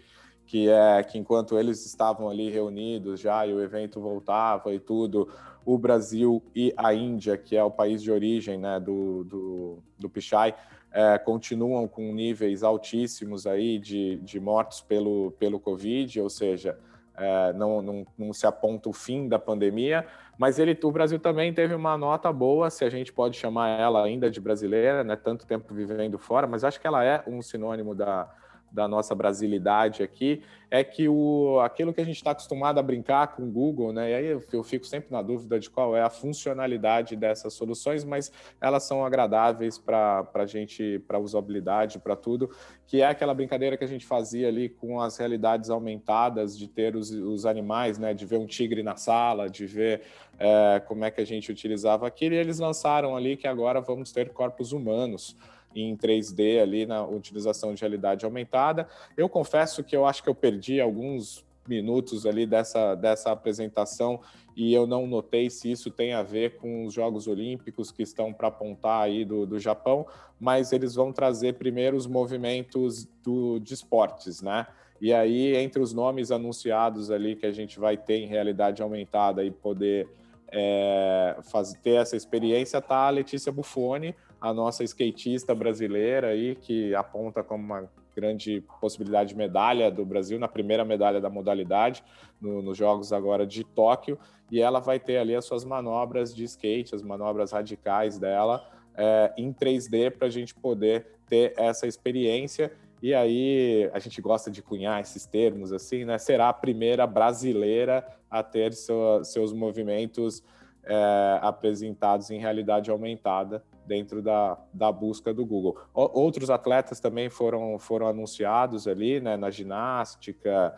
que 0.46 0.68
é 0.68 1.02
que 1.02 1.18
enquanto 1.18 1.58
eles 1.58 1.84
estavam 1.86 2.28
ali 2.28 2.50
reunidos 2.50 3.20
já 3.20 3.46
e 3.46 3.52
o 3.52 3.62
evento 3.62 4.00
voltava 4.00 4.72
e 4.74 4.78
tudo, 4.78 5.28
o 5.64 5.78
Brasil 5.78 6.42
e 6.54 6.72
a 6.76 6.92
Índia, 6.92 7.36
que 7.36 7.56
é 7.56 7.62
o 7.62 7.70
país 7.70 8.02
de 8.02 8.10
origem 8.10 8.58
né, 8.58 8.80
do, 8.80 9.24
do, 9.24 9.78
do 9.98 10.10
Pichai, 10.10 10.54
é, 10.92 11.16
continuam 11.18 11.88
com 11.88 12.12
níveis 12.12 12.62
altíssimos 12.62 13.46
aí 13.46 13.78
de, 13.78 14.16
de 14.16 14.38
mortos 14.38 14.80
pelo, 14.82 15.30
pelo 15.38 15.58
Covid, 15.58 16.20
ou 16.20 16.28
seja, 16.28 16.78
é, 17.16 17.52
não, 17.54 17.80
não, 17.80 18.06
não, 18.18 18.32
se 18.32 18.46
aponta 18.46 18.88
o 18.88 18.92
fim 18.92 19.28
da 19.28 19.38
pandemia, 19.38 20.06
mas 20.36 20.58
ele, 20.58 20.78
o 20.82 20.90
Brasil 20.90 21.18
também 21.18 21.52
teve 21.52 21.74
uma 21.74 21.96
nota 21.96 22.32
boa, 22.32 22.68
se 22.68 22.84
a 22.84 22.90
gente 22.90 23.12
pode 23.12 23.36
chamar 23.36 23.68
ela 23.78 24.04
ainda 24.04 24.30
de 24.30 24.40
brasileira, 24.40 25.02
né, 25.02 25.16
tanto 25.16 25.46
tempo 25.46 25.72
vivendo 25.72 26.18
fora, 26.18 26.46
mas 26.46 26.64
acho 26.64 26.80
que 26.80 26.86
ela 26.86 27.04
é 27.04 27.22
um 27.26 27.40
sinônimo 27.40 27.94
da, 27.94 28.28
da 28.72 28.88
nossa 28.88 29.14
brasilidade 29.14 30.02
aqui, 30.02 30.42
é 30.70 30.82
que 30.82 31.06
o, 31.06 31.60
aquilo 31.60 31.92
que 31.92 32.00
a 32.00 32.04
gente 32.04 32.16
está 32.16 32.30
acostumado 32.30 32.78
a 32.78 32.82
brincar 32.82 33.36
com 33.36 33.42
o 33.42 33.50
Google, 33.50 33.92
né? 33.92 34.10
E 34.10 34.14
aí 34.14 34.26
eu, 34.26 34.42
eu, 34.50 34.62
fico 34.62 34.86
sempre 34.86 35.12
na 35.12 35.20
dúvida 35.20 35.60
de 35.60 35.68
qual 35.68 35.94
é 35.94 36.00
a 36.00 36.08
funcionalidade 36.08 37.14
dessas 37.14 37.52
soluções, 37.52 38.04
mas 38.04 38.32
elas 38.58 38.82
são 38.84 39.04
agradáveis 39.04 39.76
para 39.76 40.26
a 40.32 40.46
gente, 40.46 40.98
para 41.06 41.18
usabilidade, 41.18 41.98
para 41.98 42.16
tudo, 42.16 42.50
que 42.86 43.02
é 43.02 43.06
aquela 43.06 43.34
brincadeira 43.34 43.76
que 43.76 43.84
a 43.84 43.88
gente 43.88 44.06
fazia 44.06 44.48
ali 44.48 44.70
com 44.70 44.98
as 44.98 45.18
realidades 45.18 45.68
aumentadas, 45.68 46.56
de 46.56 46.66
ter 46.66 46.96
os, 46.96 47.10
os 47.10 47.44
animais, 47.44 47.98
né? 47.98 48.14
De 48.14 48.24
ver 48.24 48.38
um 48.38 48.46
tigre 48.46 48.82
na 48.82 48.96
sala, 48.96 49.50
de 49.50 49.66
ver 49.66 50.00
é, 50.38 50.80
como 50.86 51.04
é 51.04 51.10
que 51.10 51.20
a 51.20 51.26
gente 51.26 51.52
utilizava 51.52 52.06
aquilo, 52.06 52.34
e 52.34 52.38
eles 52.38 52.58
lançaram 52.58 53.14
ali 53.14 53.36
que 53.36 53.46
agora 53.46 53.78
vamos 53.82 54.10
ter 54.10 54.30
corpos 54.30 54.72
humanos 54.72 55.36
em 55.74 55.96
3D 55.96 56.60
ali 56.60 56.86
na 56.86 57.04
utilização 57.04 57.74
de 57.74 57.80
realidade 57.80 58.24
aumentada. 58.24 58.88
Eu 59.16 59.28
confesso 59.28 59.82
que 59.82 59.96
eu 59.96 60.06
acho 60.06 60.22
que 60.22 60.28
eu 60.28 60.34
perdi 60.34 60.80
alguns 60.80 61.44
minutos 61.68 62.26
ali 62.26 62.46
dessa, 62.46 62.94
dessa 62.94 63.30
apresentação 63.30 64.20
e 64.56 64.74
eu 64.74 64.86
não 64.86 65.06
notei 65.06 65.48
se 65.48 65.70
isso 65.70 65.90
tem 65.90 66.12
a 66.12 66.22
ver 66.22 66.56
com 66.56 66.84
os 66.84 66.92
Jogos 66.92 67.26
Olímpicos 67.26 67.90
que 67.90 68.02
estão 68.02 68.32
para 68.32 68.48
apontar 68.48 69.02
aí 69.02 69.24
do, 69.24 69.46
do 69.46 69.58
Japão, 69.58 70.06
mas 70.38 70.72
eles 70.72 70.94
vão 70.94 71.12
trazer 71.12 71.54
primeiro 71.54 71.96
os 71.96 72.06
movimentos 72.06 73.08
do, 73.22 73.58
de 73.58 73.74
esportes, 73.74 74.42
né? 74.42 74.66
E 75.00 75.12
aí, 75.12 75.56
entre 75.56 75.82
os 75.82 75.92
nomes 75.92 76.30
anunciados 76.30 77.10
ali 77.10 77.34
que 77.34 77.44
a 77.44 77.50
gente 77.50 77.78
vai 77.80 77.96
ter 77.96 78.18
em 78.18 78.26
realidade 78.26 78.82
aumentada 78.82 79.44
e 79.44 79.50
poder 79.50 80.08
é, 80.48 81.36
ter 81.82 81.94
essa 81.94 82.14
experiência, 82.14 82.80
tá 82.80 83.08
a 83.08 83.10
Letícia 83.10 83.50
Buffoni, 83.50 84.14
a 84.42 84.52
nossa 84.52 84.82
skatista 84.82 85.54
brasileira 85.54 86.30
aí, 86.30 86.56
que 86.56 86.92
aponta 86.96 87.44
como 87.44 87.62
uma 87.62 87.88
grande 88.14 88.60
possibilidade 88.80 89.28
de 89.28 89.36
medalha 89.36 89.88
do 89.88 90.04
Brasil, 90.04 90.36
na 90.36 90.48
primeira 90.48 90.84
medalha 90.84 91.20
da 91.20 91.30
modalidade, 91.30 92.02
no, 92.40 92.60
nos 92.60 92.76
Jogos 92.76 93.12
agora 93.12 93.46
de 93.46 93.62
Tóquio, 93.62 94.18
e 94.50 94.60
ela 94.60 94.80
vai 94.80 94.98
ter 94.98 95.18
ali 95.18 95.36
as 95.36 95.44
suas 95.44 95.64
manobras 95.64 96.34
de 96.34 96.42
skate, 96.42 96.92
as 96.92 97.02
manobras 97.02 97.52
radicais 97.52 98.18
dela, 98.18 98.68
é, 98.96 99.32
em 99.36 99.52
3D, 99.52 100.10
para 100.10 100.26
a 100.26 100.30
gente 100.30 100.56
poder 100.56 101.06
ter 101.28 101.54
essa 101.56 101.86
experiência. 101.86 102.72
E 103.00 103.14
aí, 103.14 103.88
a 103.92 104.00
gente 104.00 104.20
gosta 104.20 104.50
de 104.50 104.60
cunhar 104.60 105.00
esses 105.00 105.24
termos 105.24 105.72
assim, 105.72 106.04
né? 106.04 106.18
Será 106.18 106.48
a 106.48 106.52
primeira 106.52 107.06
brasileira 107.06 108.04
a 108.28 108.42
ter 108.42 108.72
seu, 108.72 109.24
seus 109.24 109.52
movimentos 109.52 110.42
é, 110.82 111.38
apresentados 111.40 112.28
em 112.28 112.40
realidade 112.40 112.90
aumentada 112.90 113.62
dentro 113.86 114.22
da, 114.22 114.58
da 114.72 114.90
busca 114.90 115.32
do 115.32 115.44
Google. 115.44 115.78
O, 115.94 116.20
outros 116.20 116.50
atletas 116.50 117.00
também 117.00 117.28
foram, 117.28 117.78
foram 117.78 118.06
anunciados 118.06 118.86
ali, 118.86 119.20
né, 119.20 119.36
na 119.36 119.50
ginástica, 119.50 120.74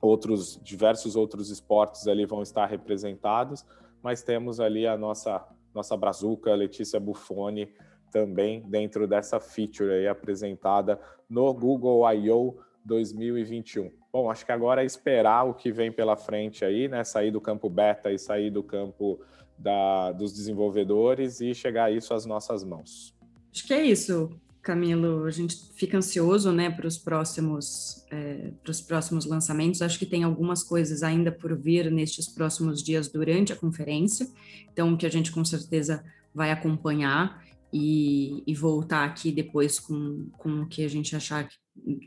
outros 0.00 0.60
diversos 0.62 1.16
outros 1.16 1.50
esportes 1.50 2.06
ali 2.06 2.24
vão 2.26 2.42
estar 2.42 2.66
representados, 2.66 3.64
mas 4.02 4.22
temos 4.22 4.60
ali 4.60 4.86
a 4.86 4.96
nossa 4.96 5.46
nossa 5.74 5.94
brazuca 5.94 6.54
Letícia 6.54 6.98
Buffoni 6.98 7.70
também 8.10 8.62
dentro 8.62 9.06
dessa 9.06 9.38
feature 9.38 9.92
aí 9.92 10.08
apresentada 10.08 10.98
no 11.28 11.52
Google 11.52 12.10
I.O. 12.14 12.58
2021. 12.86 13.90
Bom, 14.12 14.30
acho 14.30 14.46
que 14.46 14.52
agora 14.52 14.82
é 14.82 14.86
esperar 14.86 15.44
o 15.44 15.54
que 15.54 15.72
vem 15.72 15.90
pela 15.90 16.16
frente 16.16 16.64
aí, 16.64 16.88
né? 16.88 17.02
Sair 17.04 17.30
do 17.30 17.40
campo 17.40 17.68
beta 17.68 18.10
e 18.12 18.18
sair 18.18 18.48
do 18.48 18.62
campo 18.62 19.20
da, 19.58 20.12
dos 20.12 20.32
desenvolvedores 20.32 21.40
e 21.40 21.54
chegar 21.54 21.92
isso 21.92 22.12
às 22.14 22.26
nossas 22.26 22.62
mãos. 22.62 23.14
Acho 23.52 23.66
que 23.66 23.74
é 23.74 23.84
isso, 23.84 24.30
Camilo. 24.62 25.24
A 25.24 25.30
gente 25.30 25.56
fica 25.74 25.96
ansioso, 25.96 26.52
né, 26.52 26.70
para 26.70 26.86
os 26.86 26.98
próximos, 26.98 28.04
é, 28.10 28.50
próximos 28.86 29.24
lançamentos. 29.24 29.80
Acho 29.80 29.98
que 29.98 30.06
tem 30.06 30.24
algumas 30.24 30.62
coisas 30.62 31.02
ainda 31.02 31.32
por 31.32 31.56
vir 31.56 31.90
nestes 31.90 32.28
próximos 32.28 32.82
dias 32.82 33.08
durante 33.08 33.52
a 33.52 33.56
conferência. 33.56 34.28
Então, 34.72 34.96
que 34.96 35.06
a 35.06 35.10
gente 35.10 35.32
com 35.32 35.44
certeza 35.44 36.04
vai 36.34 36.50
acompanhar 36.50 37.42
e, 37.72 38.42
e 38.46 38.54
voltar 38.54 39.04
aqui 39.04 39.32
depois 39.32 39.78
com, 39.78 40.28
com 40.36 40.62
o 40.62 40.66
que 40.66 40.84
a 40.84 40.88
gente 40.88 41.16
achar 41.16 41.48
que, 41.48 41.56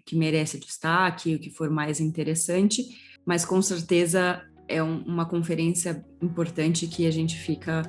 que 0.05 0.15
merece 0.15 0.59
destaque, 0.59 1.35
o 1.35 1.39
que 1.39 1.49
for 1.49 1.69
mais 1.69 1.99
interessante. 1.99 2.83
Mas 3.25 3.45
com 3.45 3.61
certeza 3.61 4.41
é 4.69 4.81
um, 4.81 4.99
uma 4.99 5.25
conferência 5.25 6.05
importante 6.21 6.87
que 6.87 7.07
a 7.07 7.11
gente 7.11 7.35
fica 7.35 7.81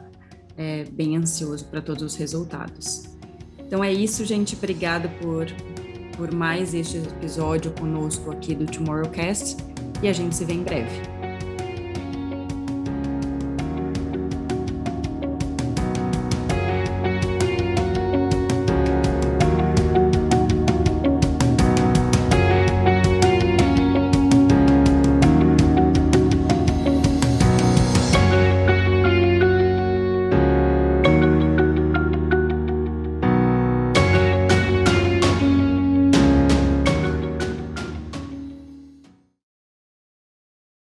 é, 0.57 0.85
bem 0.85 1.16
ansioso 1.16 1.66
para 1.66 1.81
todos 1.81 2.03
os 2.03 2.16
resultados. 2.16 3.05
Então 3.59 3.85
é 3.85 3.93
isso, 3.93 4.25
gente. 4.25 4.57
Obrigada 4.57 5.09
por, 5.21 5.47
por 6.16 6.35
mais 6.35 6.75
este 6.75 6.97
episódio 6.97 7.71
conosco 7.73 8.33
aqui 8.33 8.55
do 8.55 8.66
Tomorrowcast 8.66 9.59
e 10.03 10.09
a 10.09 10.12
gente 10.12 10.35
se 10.35 10.45
vê 10.45 10.55
em 10.55 10.62
breve. 10.62 11.19